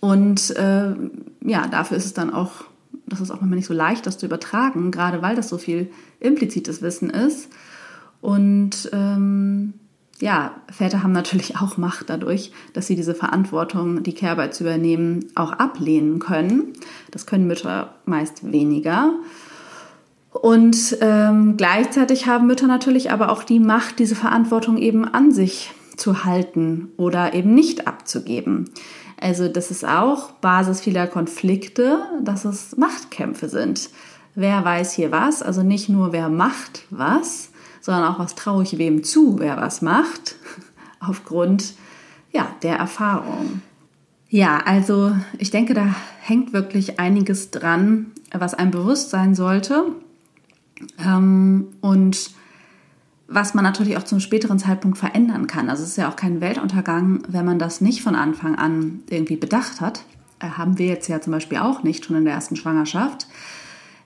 Und 0.00 0.56
äh, 0.56 0.94
ja, 1.44 1.66
dafür 1.66 1.96
ist 1.96 2.06
es 2.06 2.14
dann 2.14 2.32
auch, 2.32 2.64
das 3.06 3.20
ist 3.20 3.30
auch 3.30 3.40
manchmal 3.40 3.56
nicht 3.56 3.66
so 3.66 3.74
leicht, 3.74 4.06
das 4.06 4.18
zu 4.18 4.26
übertragen, 4.26 4.90
gerade 4.90 5.22
weil 5.22 5.36
das 5.36 5.48
so 5.48 5.58
viel 5.58 5.90
implizites 6.20 6.82
Wissen 6.82 7.10
ist. 7.10 7.48
Und 8.20 8.90
ähm, 8.92 9.74
ja, 10.20 10.56
Väter 10.70 11.02
haben 11.02 11.12
natürlich 11.12 11.56
auch 11.56 11.76
Macht 11.76 12.10
dadurch, 12.10 12.52
dass 12.72 12.86
sie 12.86 12.96
diese 12.96 13.14
Verantwortung, 13.14 14.02
die 14.02 14.14
Care-Arbeit 14.14 14.54
zu 14.54 14.64
übernehmen, 14.64 15.26
auch 15.34 15.52
ablehnen 15.52 16.18
können. 16.18 16.72
Das 17.10 17.26
können 17.26 17.46
Mütter 17.46 17.94
meist 18.04 18.50
weniger. 18.50 19.12
Und 20.32 20.98
ähm, 21.00 21.56
gleichzeitig 21.56 22.26
haben 22.26 22.46
Mütter 22.46 22.66
natürlich 22.66 23.10
aber 23.10 23.30
auch 23.30 23.44
die 23.44 23.60
Macht, 23.60 23.98
diese 23.98 24.14
Verantwortung 24.14 24.76
eben 24.76 25.04
an 25.04 25.32
sich 25.32 25.72
zu 25.96 26.24
halten 26.24 26.88
oder 26.96 27.34
eben 27.34 27.54
nicht 27.54 27.86
abzugeben. 27.86 28.70
Also 29.20 29.48
das 29.48 29.70
ist 29.70 29.84
auch 29.84 30.32
Basis 30.32 30.80
vieler 30.80 31.06
Konflikte, 31.06 31.98
dass 32.22 32.44
es 32.44 32.76
Machtkämpfe 32.76 33.48
sind. 33.48 33.90
Wer 34.34 34.64
weiß 34.64 34.92
hier 34.92 35.10
was? 35.10 35.42
Also 35.42 35.62
nicht 35.62 35.88
nur 35.88 36.12
wer 36.12 36.28
macht 36.28 36.84
was, 36.90 37.50
sondern 37.80 38.04
auch 38.04 38.18
was 38.18 38.34
traue 38.34 38.62
ich 38.62 38.78
wem 38.78 39.02
zu, 39.02 39.38
wer 39.38 39.56
was 39.56 39.82
macht, 39.82 40.36
aufgrund 41.00 41.74
ja, 42.32 42.48
der 42.62 42.76
Erfahrung. 42.76 43.62
Ja, 44.28 44.58
also 44.58 45.16
ich 45.38 45.50
denke, 45.50 45.74
da 45.74 45.94
hängt 46.20 46.52
wirklich 46.52 47.00
einiges 47.00 47.50
dran, 47.50 48.12
was 48.32 48.54
einem 48.54 48.70
bewusst 48.70 49.10
sein 49.10 49.34
sollte. 49.34 49.84
Ähm, 51.04 51.68
und 51.80 52.30
was 53.28 53.52
man 53.52 53.62
natürlich 53.62 53.98
auch 53.98 54.02
zum 54.02 54.20
späteren 54.20 54.58
Zeitpunkt 54.58 54.96
verändern 54.96 55.46
kann. 55.46 55.68
Also 55.68 55.82
es 55.82 55.90
ist 55.90 55.96
ja 55.98 56.10
auch 56.10 56.16
kein 56.16 56.40
Weltuntergang, 56.40 57.22
wenn 57.28 57.44
man 57.44 57.58
das 57.58 57.82
nicht 57.82 58.02
von 58.02 58.14
Anfang 58.14 58.56
an 58.56 59.00
irgendwie 59.10 59.36
bedacht 59.36 59.82
hat. 59.82 60.02
Äh, 60.40 60.48
haben 60.48 60.78
wir 60.78 60.86
jetzt 60.86 61.08
ja 61.08 61.20
zum 61.20 61.34
Beispiel 61.34 61.58
auch 61.58 61.82
nicht 61.82 62.06
schon 62.06 62.16
in 62.16 62.24
der 62.24 62.32
ersten 62.32 62.56
Schwangerschaft. 62.56 63.26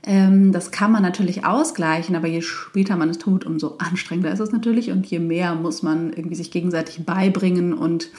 Ähm, 0.02 0.50
das 0.50 0.72
kann 0.72 0.90
man 0.90 1.02
natürlich 1.02 1.46
ausgleichen, 1.46 2.16
aber 2.16 2.26
je 2.26 2.42
später 2.42 2.96
man 2.96 3.10
es 3.10 3.18
tut, 3.18 3.46
umso 3.46 3.76
anstrengender 3.78 4.32
ist 4.32 4.40
es 4.40 4.50
natürlich 4.50 4.90
und 4.90 5.06
je 5.06 5.20
mehr 5.20 5.54
muss 5.54 5.84
man 5.84 6.12
irgendwie 6.12 6.34
sich 6.34 6.50
gegenseitig 6.50 7.06
beibringen 7.06 7.72
und 7.72 8.10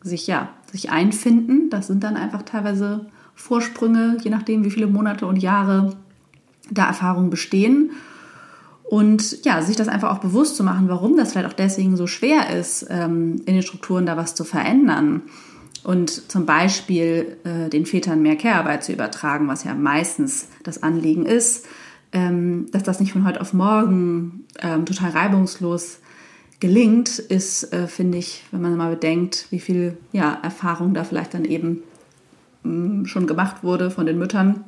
sich 0.00 0.28
ja 0.28 0.50
sich 0.70 0.90
einfinden. 0.90 1.70
Das 1.70 1.88
sind 1.88 2.04
dann 2.04 2.16
einfach 2.16 2.42
teilweise 2.42 3.06
Vorsprünge, 3.34 4.18
je 4.22 4.30
nachdem, 4.30 4.64
wie 4.64 4.70
viele 4.70 4.86
Monate 4.86 5.26
und 5.26 5.42
Jahre 5.42 5.96
da 6.70 6.86
Erfahrungen 6.86 7.30
bestehen. 7.30 7.90
Und 8.92 9.42
ja, 9.46 9.62
sich 9.62 9.76
das 9.76 9.88
einfach 9.88 10.10
auch 10.10 10.18
bewusst 10.18 10.54
zu 10.54 10.62
machen, 10.62 10.86
warum 10.86 11.16
das 11.16 11.32
vielleicht 11.32 11.48
auch 11.48 11.54
deswegen 11.54 11.96
so 11.96 12.06
schwer 12.06 12.54
ist, 12.54 12.84
ähm, 12.90 13.40
in 13.46 13.54
den 13.54 13.62
Strukturen 13.62 14.04
da 14.04 14.18
was 14.18 14.34
zu 14.34 14.44
verändern. 14.44 15.22
Und 15.82 16.30
zum 16.30 16.44
Beispiel 16.44 17.38
äh, 17.44 17.70
den 17.70 17.86
Vätern 17.86 18.20
mehr 18.20 18.36
Care-Arbeit 18.36 18.84
zu 18.84 18.92
übertragen, 18.92 19.48
was 19.48 19.64
ja 19.64 19.72
meistens 19.72 20.48
das 20.62 20.82
Anliegen 20.82 21.24
ist, 21.24 21.64
ähm, 22.12 22.66
dass 22.72 22.82
das 22.82 23.00
nicht 23.00 23.14
von 23.14 23.24
heute 23.24 23.40
auf 23.40 23.54
morgen 23.54 24.44
ähm, 24.60 24.84
total 24.84 25.12
reibungslos 25.12 26.00
gelingt, 26.60 27.18
ist, 27.18 27.72
äh, 27.72 27.86
finde 27.86 28.18
ich, 28.18 28.44
wenn 28.50 28.60
man 28.60 28.76
mal 28.76 28.90
bedenkt, 28.90 29.46
wie 29.48 29.60
viel 29.60 29.96
ja, 30.12 30.38
Erfahrung 30.42 30.92
da 30.92 31.04
vielleicht 31.04 31.32
dann 31.32 31.46
eben 31.46 31.82
mm, 32.62 33.06
schon 33.06 33.26
gemacht 33.26 33.64
wurde 33.64 33.90
von 33.90 34.04
den 34.04 34.18
Müttern, 34.18 34.64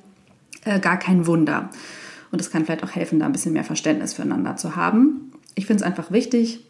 äh, 0.64 0.80
gar 0.80 0.98
kein 0.98 1.26
Wunder. 1.26 1.68
Und 2.34 2.40
es 2.40 2.50
kann 2.50 2.64
vielleicht 2.64 2.82
auch 2.82 2.90
helfen, 2.90 3.20
da 3.20 3.26
ein 3.26 3.32
bisschen 3.32 3.52
mehr 3.52 3.62
Verständnis 3.62 4.14
füreinander 4.14 4.56
zu 4.56 4.74
haben. 4.74 5.30
Ich 5.54 5.66
finde 5.66 5.84
es 5.84 5.86
einfach 5.86 6.10
wichtig, 6.10 6.66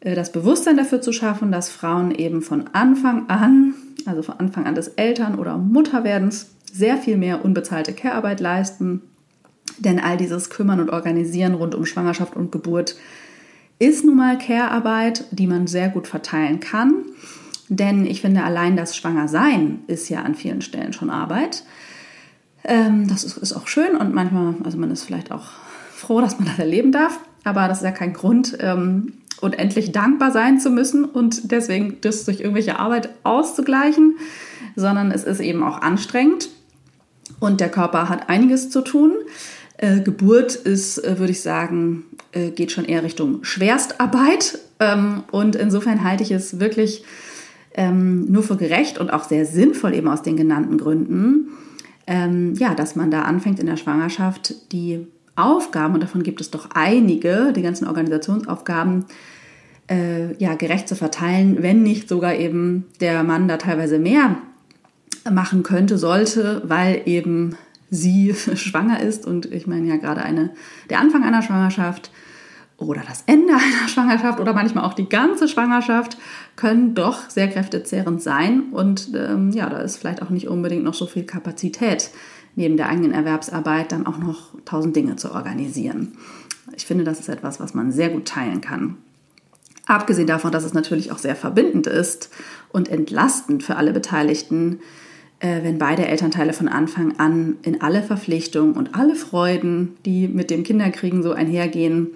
äh, 0.00 0.14
das 0.14 0.32
Bewusstsein 0.32 0.76
dafür 0.76 1.00
zu 1.00 1.14
schaffen, 1.14 1.50
dass 1.50 1.70
Frauen 1.70 2.10
eben 2.10 2.42
von 2.42 2.64
Anfang 2.74 3.26
an, 3.30 3.72
also 4.04 4.20
von 4.20 4.38
Anfang 4.38 4.66
an 4.66 4.74
des 4.74 4.88
Eltern- 4.88 5.38
oder 5.38 5.56
Mutterwerdens, 5.56 6.50
sehr 6.70 6.98
viel 6.98 7.16
mehr 7.16 7.42
unbezahlte 7.42 7.94
Care-Arbeit 7.94 8.40
leisten. 8.40 9.00
Denn 9.78 9.98
all 9.98 10.18
dieses 10.18 10.50
Kümmern 10.50 10.78
und 10.78 10.90
Organisieren 10.90 11.54
rund 11.54 11.74
um 11.74 11.86
Schwangerschaft 11.86 12.36
und 12.36 12.52
Geburt 12.52 12.94
ist 13.78 14.04
nun 14.04 14.18
mal 14.18 14.36
Care-Arbeit, 14.36 15.24
die 15.30 15.46
man 15.46 15.68
sehr 15.68 15.88
gut 15.88 16.06
verteilen 16.06 16.60
kann. 16.60 16.96
Denn 17.70 18.04
ich 18.04 18.20
finde, 18.20 18.44
allein 18.44 18.76
das 18.76 18.94
Schwangersein 18.94 19.84
ist 19.86 20.10
ja 20.10 20.20
an 20.20 20.34
vielen 20.34 20.60
Stellen 20.60 20.92
schon 20.92 21.08
Arbeit. 21.08 21.64
Ähm, 22.64 23.08
das 23.08 23.24
ist, 23.24 23.36
ist, 23.38 23.52
auch 23.54 23.66
schön 23.66 23.96
und 23.96 24.14
manchmal, 24.14 24.54
also 24.62 24.78
man 24.78 24.90
ist 24.90 25.04
vielleicht 25.04 25.32
auch 25.32 25.46
froh, 25.94 26.20
dass 26.20 26.38
man 26.38 26.48
das 26.48 26.58
erleben 26.58 26.92
darf, 26.92 27.18
aber 27.44 27.66
das 27.68 27.78
ist 27.78 27.84
ja 27.84 27.90
kein 27.90 28.12
Grund, 28.12 28.56
ähm, 28.60 29.14
unendlich 29.40 29.90
dankbar 29.90 30.30
sein 30.30 30.60
zu 30.60 30.70
müssen 30.70 31.04
und 31.04 31.50
deswegen 31.50 31.98
das 32.00 32.24
durch 32.24 32.40
irgendwelche 32.40 32.78
Arbeit 32.78 33.10
auszugleichen, 33.24 34.16
sondern 34.76 35.10
es 35.10 35.24
ist 35.24 35.40
eben 35.40 35.64
auch 35.64 35.82
anstrengend 35.82 36.48
und 37.40 37.60
der 37.60 37.68
Körper 37.68 38.08
hat 38.08 38.28
einiges 38.28 38.70
zu 38.70 38.82
tun. 38.82 39.12
Äh, 39.78 40.00
Geburt 40.00 40.54
ist, 40.54 40.98
äh, 40.98 41.18
würde 41.18 41.32
ich 41.32 41.40
sagen, 41.40 42.04
äh, 42.30 42.50
geht 42.50 42.70
schon 42.70 42.84
eher 42.84 43.02
Richtung 43.02 43.42
Schwerstarbeit 43.42 44.60
ähm, 44.78 45.24
und 45.32 45.56
insofern 45.56 46.04
halte 46.04 46.22
ich 46.22 46.30
es 46.30 46.60
wirklich 46.60 47.04
ähm, 47.74 48.30
nur 48.30 48.44
für 48.44 48.56
gerecht 48.56 48.98
und 48.98 49.12
auch 49.12 49.24
sehr 49.24 49.44
sinnvoll 49.44 49.94
eben 49.94 50.06
aus 50.06 50.22
den 50.22 50.36
genannten 50.36 50.78
Gründen, 50.78 51.48
ähm, 52.06 52.54
ja, 52.54 52.74
dass 52.74 52.96
man 52.96 53.10
da 53.10 53.22
anfängt 53.22 53.60
in 53.60 53.66
der 53.66 53.76
Schwangerschaft 53.76 54.72
die 54.72 55.06
Aufgaben, 55.36 55.94
und 55.94 56.02
davon 56.02 56.22
gibt 56.22 56.40
es 56.40 56.50
doch 56.50 56.70
einige, 56.74 57.52
die 57.54 57.62
ganzen 57.62 57.86
Organisationsaufgaben, 57.86 59.06
äh, 59.88 60.34
ja, 60.36 60.54
gerecht 60.54 60.88
zu 60.88 60.94
verteilen, 60.94 61.62
wenn 61.62 61.82
nicht 61.82 62.08
sogar 62.08 62.34
eben 62.34 62.86
der 63.00 63.22
Mann 63.24 63.48
da 63.48 63.56
teilweise 63.56 63.98
mehr 63.98 64.36
machen 65.30 65.62
könnte, 65.62 65.98
sollte, 65.98 66.62
weil 66.64 67.02
eben 67.06 67.56
sie 67.90 68.34
schwanger 68.54 69.00
ist. 69.00 69.26
Und 69.26 69.46
ich 69.46 69.66
meine 69.66 69.88
ja 69.88 69.96
gerade 69.96 70.22
eine, 70.22 70.50
der 70.90 71.00
Anfang 71.00 71.24
einer 71.24 71.42
Schwangerschaft 71.42 72.10
oder 72.88 73.02
das 73.06 73.24
Ende 73.26 73.52
einer 73.54 73.88
Schwangerschaft 73.88 74.40
oder 74.40 74.52
manchmal 74.52 74.84
auch 74.84 74.94
die 74.94 75.08
ganze 75.08 75.48
Schwangerschaft 75.48 76.16
können 76.56 76.94
doch 76.94 77.30
sehr 77.30 77.48
kräftezehrend 77.48 78.22
sein. 78.22 78.70
Und 78.72 79.10
ähm, 79.14 79.50
ja, 79.50 79.68
da 79.68 79.78
ist 79.78 79.96
vielleicht 79.96 80.22
auch 80.22 80.30
nicht 80.30 80.48
unbedingt 80.48 80.84
noch 80.84 80.94
so 80.94 81.06
viel 81.06 81.24
Kapazität, 81.24 82.10
neben 82.54 82.76
der 82.76 82.88
eigenen 82.88 83.12
Erwerbsarbeit 83.12 83.92
dann 83.92 84.06
auch 84.06 84.18
noch 84.18 84.54
tausend 84.64 84.94
Dinge 84.96 85.16
zu 85.16 85.32
organisieren. 85.32 86.16
Ich 86.76 86.86
finde, 86.86 87.04
das 87.04 87.20
ist 87.20 87.28
etwas, 87.28 87.60
was 87.60 87.74
man 87.74 87.92
sehr 87.92 88.10
gut 88.10 88.26
teilen 88.26 88.60
kann. 88.60 88.98
Abgesehen 89.86 90.28
davon, 90.28 90.52
dass 90.52 90.64
es 90.64 90.74
natürlich 90.74 91.10
auch 91.10 91.18
sehr 91.18 91.34
verbindend 91.34 91.86
ist 91.86 92.30
und 92.70 92.88
entlastend 92.88 93.62
für 93.62 93.76
alle 93.76 93.92
Beteiligten, 93.92 94.80
äh, 95.40 95.64
wenn 95.64 95.78
beide 95.78 96.06
Elternteile 96.06 96.52
von 96.52 96.68
Anfang 96.68 97.18
an 97.18 97.56
in 97.62 97.82
alle 97.82 98.02
Verpflichtungen 98.02 98.74
und 98.74 98.94
alle 98.94 99.16
Freuden, 99.16 99.96
die 100.06 100.28
mit 100.28 100.50
dem 100.50 100.62
Kinderkriegen 100.62 101.22
so 101.22 101.32
einhergehen, 101.32 102.12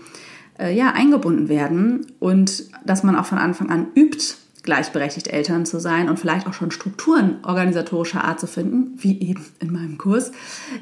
äh, 0.58 0.74
ja, 0.74 0.92
eingebunden 0.92 1.48
werden 1.48 2.06
und 2.18 2.64
dass 2.84 3.02
man 3.02 3.16
auch 3.16 3.26
von 3.26 3.38
Anfang 3.38 3.70
an 3.70 3.88
übt, 3.94 4.34
gleichberechtigt 4.62 5.28
Eltern 5.28 5.64
zu 5.64 5.78
sein 5.78 6.08
und 6.08 6.18
vielleicht 6.18 6.46
auch 6.46 6.52
schon 6.52 6.72
Strukturen 6.72 7.36
organisatorischer 7.44 8.24
Art 8.24 8.40
zu 8.40 8.46
finden, 8.46 8.94
wie 8.96 9.20
eben 9.20 9.44
in 9.60 9.72
meinem 9.72 9.96
Kurs, 9.96 10.32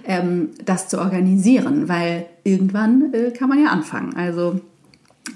ähm, 0.04 0.50
das 0.64 0.88
zu 0.88 0.98
organisieren, 0.98 1.88
weil 1.88 2.26
irgendwann 2.44 3.12
äh, 3.12 3.30
kann 3.30 3.48
man 3.48 3.62
ja 3.62 3.70
anfangen. 3.70 4.14
Also 4.16 4.60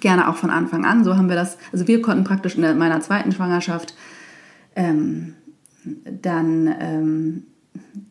gerne 0.01 0.29
auch 0.29 0.37
von 0.37 0.51
Anfang 0.51 0.85
an. 0.85 1.05
So 1.05 1.17
haben 1.17 1.29
wir 1.29 1.37
das, 1.37 1.59
also 1.73 1.87
wir 1.87 2.03
konnten 2.03 2.25
praktisch 2.25 2.57
in 2.57 2.79
meiner 2.79 3.01
zweiten 3.01 3.33
Schwangerschaft 3.33 3.95
ähm, 4.75 5.35
dann 5.85 6.75
ähm, 6.81 7.43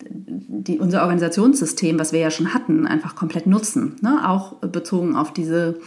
die, 0.10 0.80
unser 0.80 1.02
Organisationssystem, 1.02 2.00
was 2.00 2.14
wir 2.14 2.20
ja 2.20 2.32
schon 2.32 2.54
hatten, 2.54 2.88
einfach 2.88 3.16
komplett 3.16 3.48
nutzen. 3.48 3.96
Ne? 4.02 4.28
Auch 4.28 4.54
bezogen 4.60 5.16
auf 5.16 5.34
diese 5.34 5.80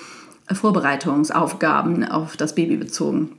Vorbereitungsaufgaben 0.54 2.04
auf 2.04 2.36
das 2.36 2.54
Baby 2.54 2.76
bezogen. 2.76 3.32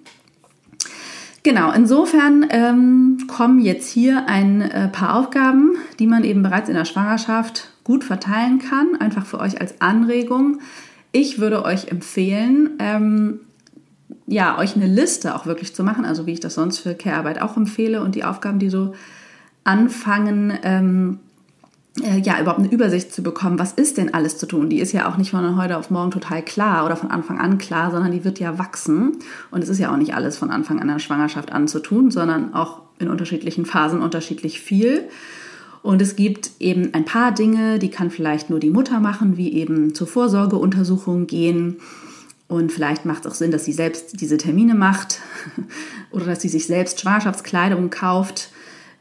Genau, 1.44 1.72
insofern 1.72 2.46
ähm, 2.50 3.18
kommen 3.28 3.60
jetzt 3.60 3.90
hier 3.90 4.28
ein 4.28 4.62
äh, 4.62 4.90
paar 4.90 5.16
Aufgaben, 5.16 5.76
die 5.98 6.06
man 6.06 6.24
eben 6.24 6.44
bereits 6.44 6.70
in 6.70 6.76
der 6.76 6.86
Schwangerschaft 6.86 7.70
gut 7.84 8.04
verteilen 8.04 8.60
kann, 8.60 8.96
einfach 9.00 9.26
für 9.26 9.40
euch 9.40 9.60
als 9.60 9.82
Anregung. 9.82 10.60
Ich 11.12 11.40
würde 11.40 11.66
euch 11.66 11.88
empfehlen, 11.88 12.72
ähm, 12.78 13.40
ja, 14.28 14.58
euch 14.60 14.76
eine 14.76 14.86
Liste 14.86 15.36
auch 15.36 15.48
wirklich 15.48 15.76
zu 15.76 15.84
machen, 15.84 16.06
also 16.06 16.28
wie 16.28 16.34
ich 16.34 16.40
das 16.40 16.54
sonst 16.54 16.78
für 16.78 16.94
Care-Arbeit 16.94 17.42
auch 17.42 17.58
empfehle 17.58 18.04
und 18.04 18.14
die 18.14 18.24
Aufgaben, 18.24 18.60
die 18.60 18.70
so 18.70 18.94
anfangen, 19.64 20.54
ähm, 20.62 21.20
äh, 21.20 21.31
ja, 22.00 22.40
überhaupt 22.40 22.60
eine 22.60 22.72
Übersicht 22.72 23.14
zu 23.14 23.22
bekommen, 23.22 23.60
was 23.60 23.74
ist 23.74 23.98
denn 23.98 24.14
alles 24.14 24.38
zu 24.38 24.46
tun? 24.46 24.70
Die 24.70 24.80
ist 24.80 24.94
ja 24.94 25.10
auch 25.10 25.18
nicht 25.18 25.32
von 25.32 25.58
heute 25.58 25.78
auf 25.78 25.90
morgen 25.90 26.12
total 26.12 26.42
klar 26.42 26.86
oder 26.86 26.96
von 26.96 27.12
Anfang 27.12 27.38
an 27.38 27.58
klar, 27.58 27.92
sondern 27.92 28.12
die 28.12 28.24
wird 28.24 28.40
ja 28.40 28.58
wachsen. 28.58 29.18
Und 29.52 29.62
es 29.62 29.70
ist 29.70 29.80
ja 29.80 29.92
auch 29.92 29.98
nicht 29.98 30.16
alles 30.16 30.38
von 30.38 30.52
Anfang 30.52 30.80
an 30.80 30.88
der 30.88 31.00
Schwangerschaft 31.00 31.52
an 31.52 31.68
zu 31.68 31.80
tun, 31.80 32.10
sondern 32.10 32.54
auch 32.54 32.82
in 33.00 33.10
unterschiedlichen 33.10 33.66
Phasen 33.66 34.02
unterschiedlich 34.02 34.62
viel. 34.62 35.10
Und 35.82 36.02
es 36.02 36.16
gibt 36.16 36.52
eben 36.60 36.94
ein 36.94 37.06
paar 37.06 37.34
Dinge, 37.34 37.78
die 37.78 37.90
kann 37.90 38.10
vielleicht 38.10 38.50
nur 38.50 38.60
die 38.60 38.70
Mutter 38.70 39.00
machen, 39.00 39.36
wie 39.36 39.52
eben 39.54 39.94
zur 39.94 40.08
Vorsorgeuntersuchung 40.08 41.28
gehen. 41.28 41.78
Und 42.48 42.72
vielleicht 42.72 43.06
macht 43.06 43.26
es 43.26 43.32
auch 43.32 43.36
Sinn, 43.36 43.52
dass 43.52 43.66
sie 43.66 43.74
selbst 43.74 44.22
diese 44.22 44.38
Termine 44.38 44.76
macht 44.76 45.20
oder 46.12 46.26
dass 46.26 46.42
sie 46.42 46.50
sich 46.50 46.68
selbst 46.68 47.02
Schwangerschaftskleidung 47.02 47.90
kauft 47.90 48.52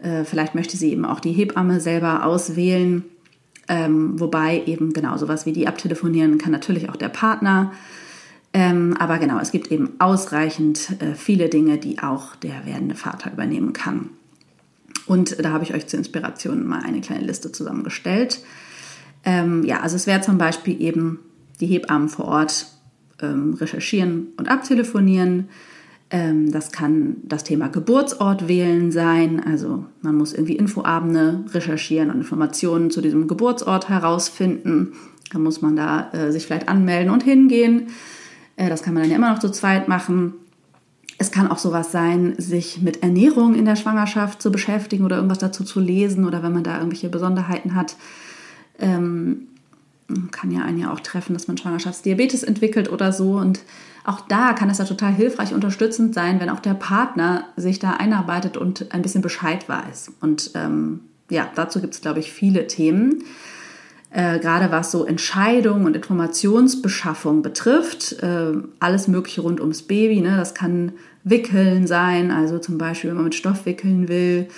äh, 0.03 0.25
vielleicht 0.25 0.55
möchte 0.55 0.77
sie 0.77 0.93
eben 0.93 1.05
auch 1.05 1.21
die 1.21 1.33
Hebamme 1.33 1.81
selber 1.81 2.25
auswählen. 2.25 3.05
Ähm, 3.69 4.19
wobei 4.19 4.65
eben 4.67 4.93
genau 4.93 5.17
sowas 5.17 5.47
wie 5.47 5.53
die 5.53 5.69
abtelefonieren 5.69 6.39
kann 6.39 6.51
natürlich 6.51 6.89
auch 6.89 6.97
der 6.97 7.09
Partner. 7.09 7.73
Ähm, 8.53 8.97
aber 8.99 9.19
genau, 9.19 9.39
es 9.39 9.53
gibt 9.53 9.71
eben 9.71 9.91
ausreichend 10.01 11.01
äh, 11.01 11.15
viele 11.15 11.49
Dinge, 11.49 11.79
die 11.79 12.01
auch 12.01 12.35
der 12.37 12.67
werdende 12.67 12.97
Vater 12.97 13.33
übernehmen 13.33 13.73
kann. 13.73 14.11
Und 15.07 15.45
da 15.45 15.53
habe 15.53 15.65
ich 15.65 15.73
euch 15.73 15.87
zur 15.87 15.99
Inspiration 15.99 16.67
mal 16.67 16.83
eine 16.83 17.01
kleine 17.01 17.25
Liste 17.25 17.53
zusammengestellt. 17.53 18.41
Ähm, 19.25 19.65
ja, 19.65 19.81
also 19.81 19.97
es 19.97 20.07
wäre 20.07 20.21
zum 20.21 20.39
Beispiel 20.39 20.81
eben 20.81 21.21
die 21.61 21.67
Hebammen 21.67 22.09
vor 22.09 22.25
Ort 22.27 22.67
ähm, 23.23 23.55
recherchieren 23.55 24.29
und 24.37 24.49
abtelefonieren 24.49 25.49
das 26.11 26.73
kann 26.73 27.19
das 27.23 27.45
Thema 27.45 27.69
Geburtsort 27.69 28.49
wählen 28.49 28.91
sein. 28.91 29.41
Also 29.45 29.85
man 30.03 30.17
muss 30.17 30.33
irgendwie 30.33 30.57
Infoabende 30.57 31.45
recherchieren 31.53 32.11
und 32.11 32.17
Informationen 32.17 32.91
zu 32.91 33.01
diesem 33.01 33.29
Geburtsort 33.29 33.89
herausfinden. 33.89 34.95
Dann 35.33 35.43
muss 35.43 35.63
man 35.63 35.77
da 35.77 36.11
äh, 36.13 36.33
sich 36.33 36.47
vielleicht 36.47 36.69
anmelden 36.69 37.13
und 37.13 37.23
hingehen. 37.23 37.89
Äh, 38.57 38.69
das 38.69 38.83
kann 38.83 38.95
man 38.95 39.05
dann 39.05 39.11
ja 39.11 39.17
immer 39.17 39.33
noch 39.33 39.39
zu 39.39 39.51
zweit 39.51 39.87
machen. 39.87 40.35
Es 41.19 41.31
kann 41.31 41.49
auch 41.49 41.59
sowas 41.59 41.93
sein, 41.93 42.35
sich 42.39 42.83
mit 42.83 43.03
Ernährung 43.03 43.55
in 43.55 43.65
der 43.65 43.77
Schwangerschaft 43.77 44.43
zu 44.43 44.51
beschäftigen 44.51 45.05
oder 45.05 45.17
irgendwas 45.17 45.39
dazu 45.39 45.63
zu 45.63 45.79
lesen 45.79 46.27
oder 46.27 46.43
wenn 46.43 46.53
man 46.53 46.65
da 46.65 46.79
irgendwelche 46.79 47.09
Besonderheiten 47.09 47.77
hat. 47.77 47.95
Ähm, 48.81 49.49
kann 50.31 50.51
ja 50.51 50.63
einen 50.63 50.79
ja 50.79 50.93
auch 50.93 51.01
treffen, 51.01 51.35
dass 51.35 51.49
man 51.49 51.57
Schwangerschaftsdiabetes 51.57 52.43
entwickelt 52.43 52.91
oder 52.91 53.13
so. 53.13 53.33
Und 53.33 53.61
auch 54.05 54.21
da 54.23 54.53
kann 54.53 54.71
es 54.71 54.79
ja 54.79 54.85
total 54.85 55.13
hilfreich 55.13 55.53
unterstützend 55.53 56.15
sein, 56.15 56.41
wenn 56.41 56.51
auch 56.51 56.61
der 56.61 56.75
Partner 56.75 57.45
sich 57.57 57.79
da 57.79 57.93
einarbeitet 57.93 58.57
und 58.57 58.93
ein 58.93 59.03
bisschen 59.03 59.23
Bescheid 59.23 59.69
weiß. 59.69 60.13
Und 60.21 60.53
ähm, 60.55 61.01
ja, 61.31 61.49
dazu 61.55 61.81
gibt 61.81 61.95
es, 61.95 62.01
glaube 62.01 62.21
ich, 62.21 62.33
viele 62.33 62.67
Themen. 62.67 63.25
Äh, 64.13 64.41
gerade 64.41 64.73
was 64.73 64.91
so 64.91 65.05
Entscheidung 65.05 65.85
und 65.85 65.95
Informationsbeschaffung 65.95 67.43
betrifft, 67.43 68.21
äh, 68.23 68.55
alles 68.81 69.07
Mögliche 69.07 69.43
rund 69.43 69.61
ums 69.61 69.83
Baby. 69.83 70.21
Ne? 70.21 70.37
Das 70.37 70.55
kann 70.55 70.93
Wickeln 71.23 71.87
sein, 71.87 72.33
also 72.33 72.59
zum 72.59 72.77
Beispiel, 72.77 73.11
wenn 73.11 73.17
man 73.17 73.27
mit 73.27 73.37
Stoff 73.37 73.67
wickeln 73.67 74.09
will. 74.09 74.49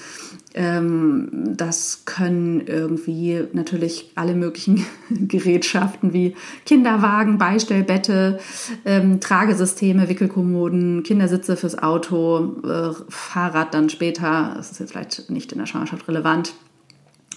Ähm, 0.54 1.54
das 1.56 2.04
können 2.04 2.66
irgendwie 2.66 3.42
natürlich 3.52 4.12
alle 4.16 4.34
möglichen 4.34 4.84
Gerätschaften 5.10 6.12
wie 6.12 6.36
Kinderwagen, 6.66 7.38
Beistellbette, 7.38 8.38
ähm, 8.84 9.20
Tragesysteme, 9.20 10.08
Wickelkommoden, 10.08 11.02
Kindersitze 11.04 11.56
fürs 11.56 11.78
Auto, 11.78 12.60
äh, 12.64 12.92
Fahrrad 13.08 13.72
dann 13.72 13.88
später, 13.88 14.52
das 14.56 14.72
ist 14.72 14.80
jetzt 14.80 14.90
vielleicht 14.92 15.30
nicht 15.30 15.52
in 15.52 15.58
der 15.58 15.66
Schwangerschaft 15.66 16.06
relevant, 16.06 16.54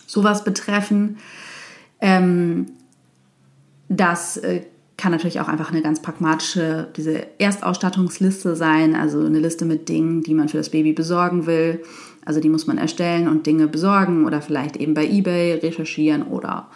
sowas 0.07 0.43
betreffen. 0.43 1.17
Ähm, 2.01 2.67
das 3.87 4.37
äh, 4.37 4.63
kann 4.97 5.11
natürlich 5.11 5.41
auch 5.41 5.47
einfach 5.47 5.71
eine 5.71 5.81
ganz 5.81 6.01
pragmatische, 6.01 6.87
diese 6.95 7.39
Erstausstattungsliste 7.39 8.55
sein, 8.55 8.95
also 8.95 9.25
eine 9.25 9.39
Liste 9.39 9.65
mit 9.65 9.89
Dingen, 9.89 10.23
die 10.23 10.33
man 10.33 10.47
für 10.47 10.57
das 10.57 10.69
Baby 10.69 10.93
besorgen 10.93 11.45
will. 11.45 11.83
Also 12.25 12.39
die 12.39 12.49
muss 12.49 12.65
man 12.65 12.77
erstellen 12.77 13.27
und 13.27 13.45
Dinge 13.45 13.67
besorgen 13.67 14.25
oder 14.25 14.41
vielleicht 14.41 14.77
eben 14.77 14.93
bei 14.93 15.05
eBay 15.05 15.55
recherchieren 15.55 16.23
oder 16.23 16.69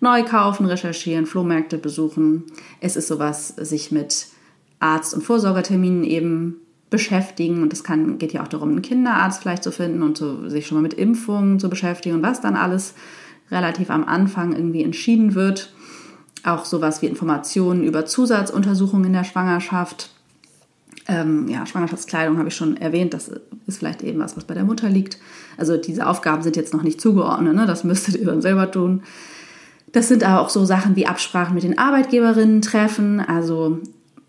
neu 0.00 0.22
kaufen, 0.24 0.66
recherchieren, 0.66 1.26
Flohmärkte 1.26 1.78
besuchen. 1.78 2.44
Es 2.80 2.96
ist 2.96 3.08
sowas, 3.08 3.48
sich 3.48 3.90
mit 3.90 4.26
Arzt- 4.78 5.14
und 5.14 5.22
Vorsorgerterminen 5.22 6.04
eben 6.04 6.56
beschäftigen 6.90 7.62
und 7.62 7.72
es 7.72 7.82
kann, 7.82 8.18
geht 8.18 8.32
ja 8.32 8.42
auch 8.42 8.48
darum, 8.48 8.70
einen 8.70 8.82
Kinderarzt 8.82 9.42
vielleicht 9.42 9.64
zu 9.64 9.72
finden 9.72 10.02
und 10.02 10.16
zu, 10.16 10.48
sich 10.48 10.66
schon 10.66 10.76
mal 10.76 10.82
mit 10.82 10.94
Impfungen 10.94 11.58
zu 11.58 11.68
beschäftigen 11.68 12.16
und 12.16 12.22
was 12.22 12.40
dann 12.40 12.54
alles 12.54 12.94
relativ 13.50 13.90
am 13.90 14.04
Anfang 14.04 14.52
irgendwie 14.52 14.84
entschieden 14.84 15.34
wird. 15.34 15.73
Auch 16.44 16.64
sowas 16.64 17.02
wie 17.02 17.06
Informationen 17.06 17.82
über 17.82 18.06
Zusatzuntersuchungen 18.06 19.06
in 19.06 19.12
der 19.14 19.24
Schwangerschaft. 19.24 20.10
Ähm, 21.06 21.48
ja, 21.48 21.66
Schwangerschaftskleidung 21.66 22.38
habe 22.38 22.48
ich 22.48 22.56
schon 22.56 22.76
erwähnt, 22.76 23.14
das 23.14 23.30
ist 23.66 23.78
vielleicht 23.78 24.02
eben 24.02 24.20
was, 24.20 24.36
was 24.36 24.44
bei 24.44 24.54
der 24.54 24.64
Mutter 24.64 24.88
liegt. 24.88 25.18
Also 25.56 25.76
diese 25.76 26.06
Aufgaben 26.06 26.42
sind 26.42 26.56
jetzt 26.56 26.72
noch 26.72 26.82
nicht 26.82 27.00
zugeordnet, 27.00 27.54
ne? 27.54 27.66
das 27.66 27.84
müsstet 27.84 28.16
ihr 28.16 28.26
dann 28.26 28.42
selber 28.42 28.70
tun. 28.70 29.02
Das 29.92 30.08
sind 30.08 30.24
aber 30.24 30.40
auch 30.40 30.48
so 30.48 30.64
Sachen 30.64 30.96
wie 30.96 31.06
Absprachen 31.06 31.54
mit 31.54 31.62
den 31.62 31.78
Arbeitgeberinnen 31.78 32.62
treffen, 32.62 33.20
also 33.20 33.78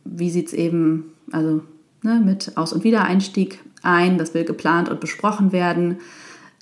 wie 0.04 0.30
sieht 0.30 0.47
es 0.47 0.54
eben 0.54 1.06
also, 1.32 1.62
ne, 2.04 2.21
mit 2.23 2.56
Aus- 2.56 2.71
und 2.71 2.84
Wiedereinstieg 2.84 3.60
ein, 3.82 4.17
das 4.17 4.34
will 4.34 4.43
geplant 4.43 4.89
und 4.89 4.99
besprochen 4.99 5.51
werden 5.51 5.97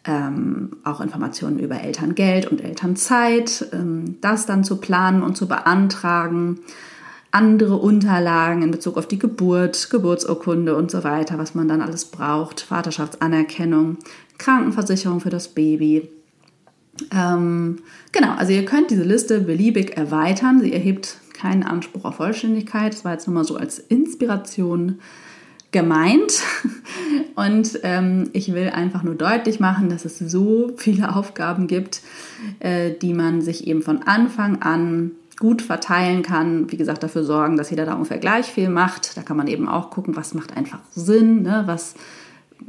ähm, 0.06 0.72
auch 0.84 1.02
Informationen 1.02 1.60
über 1.60 1.80
Elterngeld 1.82 2.52
und 2.52 2.62
Elternzeit, 2.62 3.68
ähm, 3.72 4.18
das 4.22 4.46
dann 4.46 4.64
zu 4.64 4.78
planen 4.78 5.24
und 5.24 5.38
zu 5.38 5.48
beantragen, 5.48 6.60
andere 7.32 7.78
Unterlagen 7.78 8.62
in 8.62 8.72
Bezug 8.72 8.98
auf 8.98 9.08
die 9.08 9.18
Geburt, 9.18 9.90
Geburtsurkunde 9.90 10.76
und 10.76 10.92
so 10.92 11.04
weiter, 11.04 11.38
was 11.38 11.56
man 11.56 11.68
dann 11.68 11.82
alles 11.82 12.06
braucht, 12.06 12.62
Vaterschaftsanerkennung, 12.62 13.98
Krankenversicherung 14.38 15.20
für 15.20 15.30
das 15.30 15.48
Baby. 15.48 16.10
Ähm, 17.12 17.80
genau, 18.12 18.34
also 18.36 18.52
ihr 18.52 18.66
könnt 18.66 18.92
diese 18.92 19.04
Liste 19.04 19.40
beliebig 19.42 19.98
erweitern. 19.98 20.62
Sie 20.62 20.74
erhebt 20.74 21.18
keinen 21.34 21.64
Anspruch 21.64 22.06
auf 22.06 22.16
Vollständigkeit. 22.16 22.94
Das 22.94 23.04
war 23.04 23.14
jetzt 23.14 23.28
nur 23.28 23.34
mal 23.34 23.46
so 23.46 23.56
als 23.56 23.80
Inspiration 23.80 25.00
gemeint. 25.74 26.42
Und 27.36 27.80
ähm, 27.84 28.30
ich 28.32 28.54
will 28.54 28.70
einfach 28.70 29.04
nur 29.04 29.16
deutlich 29.16 29.60
machen, 29.60 29.90
dass 29.90 30.06
es 30.06 30.20
so 30.20 30.72
viele 30.78 31.16
Aufgaben 31.16 31.68
gibt, 31.68 32.02
äh, 32.60 32.92
die 32.92 33.14
man 33.14 33.42
sich 33.42 33.68
eben 33.68 33.82
von 33.82 34.04
Anfang 34.04 34.62
an 34.62 35.12
gut 35.40 35.62
verteilen 35.62 36.22
kann. 36.22 36.72
Wie 36.72 36.78
gesagt, 36.78 37.04
dafür 37.04 37.24
sorgen, 37.24 37.58
dass 37.58 37.72
jeder 37.72 37.86
da 37.86 37.94
ungefähr 37.94 38.20
gleich 38.20 38.46
viel 38.46 38.70
macht. 38.70 39.18
Da 39.18 39.24
kann 39.24 39.36
man 39.36 39.48
eben 39.48 39.68
auch 39.68 39.90
gucken, 39.90 40.16
was 40.16 40.34
macht 40.34 40.56
einfach 40.56 40.80
Sinn, 40.96 41.42
ne? 41.42 41.64
was 41.66 41.96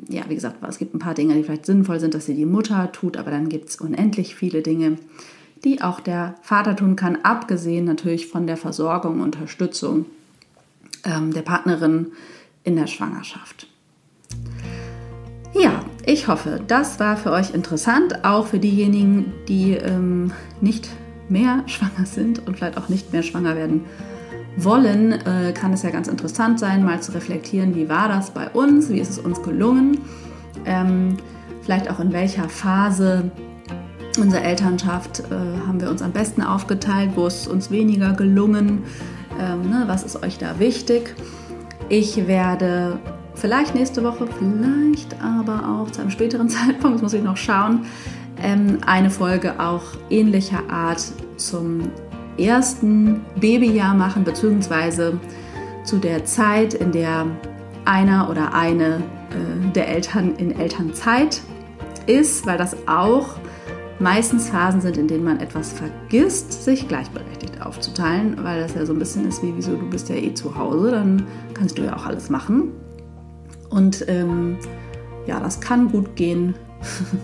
ja, 0.08 0.22
wie 0.28 0.34
gesagt, 0.34 0.56
es 0.68 0.78
gibt 0.78 0.94
ein 0.94 0.98
paar 0.98 1.14
Dinge, 1.14 1.34
die 1.34 1.44
vielleicht 1.44 1.66
sinnvoll 1.66 2.00
sind, 2.00 2.14
dass 2.14 2.26
sie 2.26 2.34
die 2.34 2.46
Mutter 2.46 2.90
tut, 2.90 3.16
aber 3.16 3.30
dann 3.30 3.48
gibt 3.48 3.68
es 3.68 3.76
unendlich 3.76 4.34
viele 4.34 4.62
Dinge, 4.62 4.96
die 5.64 5.82
auch 5.82 6.00
der 6.00 6.34
Vater 6.42 6.76
tun 6.76 6.96
kann, 6.96 7.18
abgesehen 7.22 7.84
natürlich 7.84 8.26
von 8.26 8.46
der 8.46 8.56
Versorgung, 8.56 9.20
Unterstützung 9.20 10.06
ähm, 11.04 11.32
der 11.32 11.42
Partnerin 11.42 12.08
in 12.64 12.76
der 12.76 12.86
Schwangerschaft. 12.86 13.68
Ja, 15.54 15.84
ich 16.04 16.26
hoffe, 16.26 16.60
das 16.66 16.98
war 16.98 17.16
für 17.16 17.30
euch 17.30 17.54
interessant, 17.54 18.24
auch 18.24 18.46
für 18.46 18.58
diejenigen, 18.58 19.32
die 19.46 19.74
ähm, 19.74 20.32
nicht 20.60 20.88
mehr 21.28 21.62
schwanger 21.66 22.06
sind 22.06 22.46
und 22.46 22.56
vielleicht 22.56 22.76
auch 22.76 22.88
nicht 22.88 23.12
mehr 23.12 23.22
schwanger 23.22 23.54
werden 23.54 23.84
wollen, 24.56 25.12
äh, 25.12 25.52
kann 25.52 25.72
es 25.72 25.82
ja 25.82 25.90
ganz 25.90 26.08
interessant 26.08 26.58
sein, 26.60 26.84
mal 26.84 27.00
zu 27.00 27.12
reflektieren, 27.12 27.74
wie 27.74 27.88
war 27.88 28.08
das 28.08 28.30
bei 28.30 28.48
uns, 28.48 28.88
wie 28.88 29.00
ist 29.00 29.10
es 29.10 29.18
uns 29.18 29.42
gelungen, 29.42 29.98
ähm, 30.64 31.16
vielleicht 31.62 31.90
auch 31.90 31.98
in 31.98 32.12
welcher 32.12 32.48
Phase 32.48 33.30
unserer 34.18 34.42
Elternschaft 34.42 35.20
äh, 35.20 35.34
haben 35.66 35.80
wir 35.80 35.90
uns 35.90 36.02
am 36.02 36.12
besten 36.12 36.42
aufgeteilt, 36.42 37.12
wo 37.14 37.26
ist 37.26 37.42
es 37.42 37.48
uns 37.48 37.70
weniger 37.70 38.12
gelungen, 38.12 38.84
ähm, 39.40 39.70
ne, 39.70 39.84
was 39.86 40.04
ist 40.04 40.22
euch 40.22 40.38
da 40.38 40.58
wichtig. 40.58 41.14
Ich 41.88 42.26
werde 42.26 42.98
vielleicht 43.34 43.74
nächste 43.74 44.02
Woche, 44.02 44.26
vielleicht 44.38 45.20
aber 45.22 45.68
auch 45.68 45.90
zu 45.90 46.00
einem 46.00 46.10
späteren 46.10 46.48
Zeitpunkt, 46.50 46.96
das 46.96 47.02
muss 47.02 47.12
ich 47.12 47.22
noch 47.22 47.36
schauen, 47.36 47.86
ähm, 48.42 48.78
eine 48.86 49.10
Folge 49.10 49.60
auch 49.60 49.82
ähnlicher 50.10 50.62
Art 50.70 51.02
zum 51.36 51.90
ersten 52.38 53.20
Babyjahr 53.38 53.94
machen, 53.94 54.24
beziehungsweise 54.24 55.18
zu 55.84 55.98
der 55.98 56.24
Zeit, 56.24 56.74
in 56.74 56.90
der 56.90 57.26
einer 57.84 58.30
oder 58.30 58.54
eine 58.54 59.02
äh, 59.30 59.72
der 59.74 59.88
Eltern 59.88 60.34
in 60.36 60.58
Elternzeit 60.58 61.42
ist, 62.06 62.46
weil 62.46 62.58
das 62.58 62.76
auch 62.86 63.36
meistens 63.98 64.48
Phasen 64.48 64.80
sind, 64.80 64.96
in 64.96 65.08
denen 65.08 65.24
man 65.24 65.40
etwas 65.40 65.72
vergisst, 65.72 66.64
sich 66.64 66.88
gleichberechtigt 66.88 67.60
aufzuteilen, 67.64 68.36
weil 68.42 68.60
das 68.60 68.74
ja 68.74 68.84
so 68.86 68.92
ein 68.92 68.98
bisschen 68.98 69.26
ist 69.28 69.42
wie, 69.42 69.52
wieso 69.56 69.76
du 69.76 69.88
bist 69.88 70.08
ja 70.08 70.16
eh 70.16 70.34
zu 70.34 70.56
Hause, 70.56 70.90
dann 70.90 71.26
kannst 71.54 71.78
du 71.78 71.82
ja 71.82 71.96
auch 71.96 72.06
alles 72.06 72.30
machen. 72.30 72.72
Und 73.70 74.04
ähm, 74.08 74.56
ja, 75.26 75.40
das 75.40 75.60
kann 75.60 75.90
gut 75.90 76.16
gehen, 76.16 76.54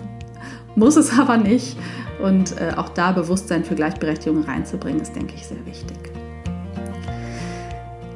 muss 0.75 0.95
es 0.95 1.17
aber 1.17 1.37
nicht. 1.37 1.77
Und 2.21 2.59
äh, 2.59 2.73
auch 2.75 2.89
da 2.89 3.11
Bewusstsein 3.11 3.63
für 3.63 3.75
Gleichberechtigung 3.75 4.43
reinzubringen, 4.43 5.01
ist, 5.01 5.15
denke 5.15 5.33
ich, 5.35 5.47
sehr 5.47 5.65
wichtig. 5.65 6.10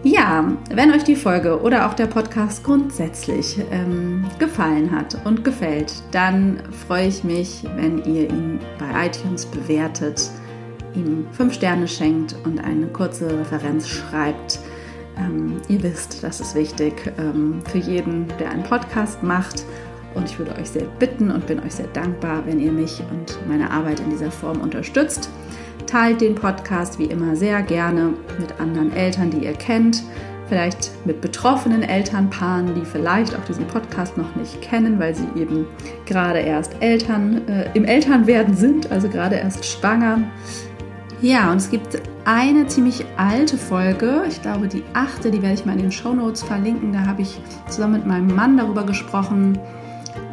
Ja, 0.08 0.56
wenn 0.70 0.91
euch 0.91 1.04
die 1.04 1.15
Folge 1.15 1.60
oder 1.60 1.88
auch 1.88 1.96
der 1.96 2.06
Podcast 2.06 2.63
grundsätzlich 2.63 3.60
ähm, 3.72 4.24
gefallen 4.38 4.91
hat 4.91 5.18
und 5.26 5.44
gefällt, 5.44 5.96
dann 6.12 6.60
freue 6.88 7.08
ich 7.08 7.24
mich, 7.24 7.63
wenn 7.76 7.98
ihr 8.04 8.30
ihn 8.30 8.60
bei 8.78 9.08
iTunes 9.08 9.48
bewertet, 9.48 10.30
ihm 10.94 11.26
fünf 11.32 11.56
Sterne 11.56 11.88
schenkt 11.88 12.36
und 12.44 12.63
eine 12.63 12.86
kurze 12.86 13.39
Referenz 13.39 13.88
schreibt. 13.88 14.60
Ähm, 15.18 15.60
ihr 15.70 15.82
wisst, 15.82 16.24
das 16.24 16.39
ist 16.39 16.54
wichtig 16.54 17.12
ähm, 17.18 17.63
für 17.72 17.80
jeden, 17.80 18.28
der 18.39 18.52
einen 18.52 18.63
Podcast 18.63 19.24
macht. 19.24 19.65
Und 20.13 20.30
ich 20.30 20.38
würde 20.38 20.54
euch 20.62 20.70
sehr 20.70 20.86
bitten 21.00 21.32
und 21.32 21.48
bin 21.48 21.60
euch 21.62 21.74
sehr 21.74 21.88
dankbar, 21.88 22.44
wenn 22.46 22.60
ihr 22.60 22.72
mich 22.72 23.02
und 23.10 23.39
meine 23.48 23.72
Arbeit 23.72 24.02
in 24.02 24.12
dieser 24.12 24.30
Form 24.30 24.62
unterstützt. 24.62 25.32
Teilt 25.88 26.21
den 26.21 26.36
Podcast 26.36 26.98
wie 26.98 27.06
immer 27.06 27.36
sehr 27.36 27.62
gerne 27.62 28.13
mit 28.39 28.60
anderen 28.60 28.91
Eltern, 28.91 29.30
die 29.30 29.45
ihr 29.45 29.54
kennt. 29.54 30.04
Vielleicht 30.48 30.91
mit 31.06 31.21
betroffenen 31.21 31.84
Elternpaaren, 31.84 32.76
die 32.76 32.86
vielleicht 32.86 33.36
auch 33.36 33.43
diesen 33.45 33.65
Podcast 33.67 34.17
noch 34.17 34.36
nicht 34.36 34.62
kennen, 34.62 35.00
weil 35.00 35.15
sie 35.15 35.28
eben 35.36 35.65
gerade 36.06 36.39
erst 36.39 36.76
Eltern 36.82 37.48
äh, 37.48 37.69
im 37.74 37.86
Elternwerden 37.86 38.56
sind, 38.56 38.91
also 38.91 39.10
gerade 39.10 39.36
erst 39.36 39.65
schwanger. 39.65 40.19
Ja, 41.21 41.52
und 41.52 41.58
es 41.58 41.71
gibt 41.71 42.02
eine 42.26 42.67
ziemlich 42.67 43.06
alte 43.17 43.58
Folge, 43.58 44.24
ich 44.28 44.41
glaube 44.41 44.67
die 44.67 44.84
achte, 44.93 45.32
die 45.32 45.41
werde 45.41 45.56
ich 45.56 45.65
mal 45.65 45.74
in 45.74 45.82
den 45.82 45.91
Show 45.91 46.13
Notes 46.13 46.43
verlinken. 46.43 46.93
Da 46.93 47.06
habe 47.06 47.21
ich 47.21 47.39
zusammen 47.69 47.93
mit 47.93 48.06
meinem 48.06 48.36
Mann 48.36 48.58
darüber 48.58 48.84
gesprochen, 48.84 49.58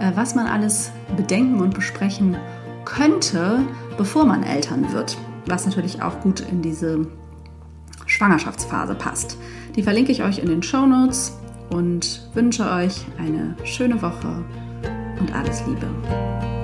äh, 0.01 0.13
was 0.15 0.35
man 0.35 0.47
alles 0.47 0.93
bedenken 1.17 1.61
und 1.61 1.75
besprechen 1.75 2.37
könnte, 2.85 3.61
bevor 3.97 4.25
man 4.27 4.43
Eltern 4.43 4.93
wird 4.93 5.17
was 5.47 5.67
natürlich 5.67 6.03
auch 6.03 6.21
gut 6.21 6.41
in 6.41 6.63
diese 6.63 7.07
Schwangerschaftsphase 8.07 8.95
passt. 8.95 9.37
Die 9.77 9.83
verlinke 9.83 10.13
ich 10.13 10.23
euch 10.23 10.39
in 10.39 10.47
den 10.47 10.63
Show 10.63 10.87
Notes 10.87 11.39
und 11.71 12.29
wünsche 12.35 12.71
euch 12.71 13.07
eine 13.19 13.57
schöne 13.65 14.01
Woche 14.03 14.45
und 15.19 15.35
alles 15.35 15.63
Liebe. 15.67 16.62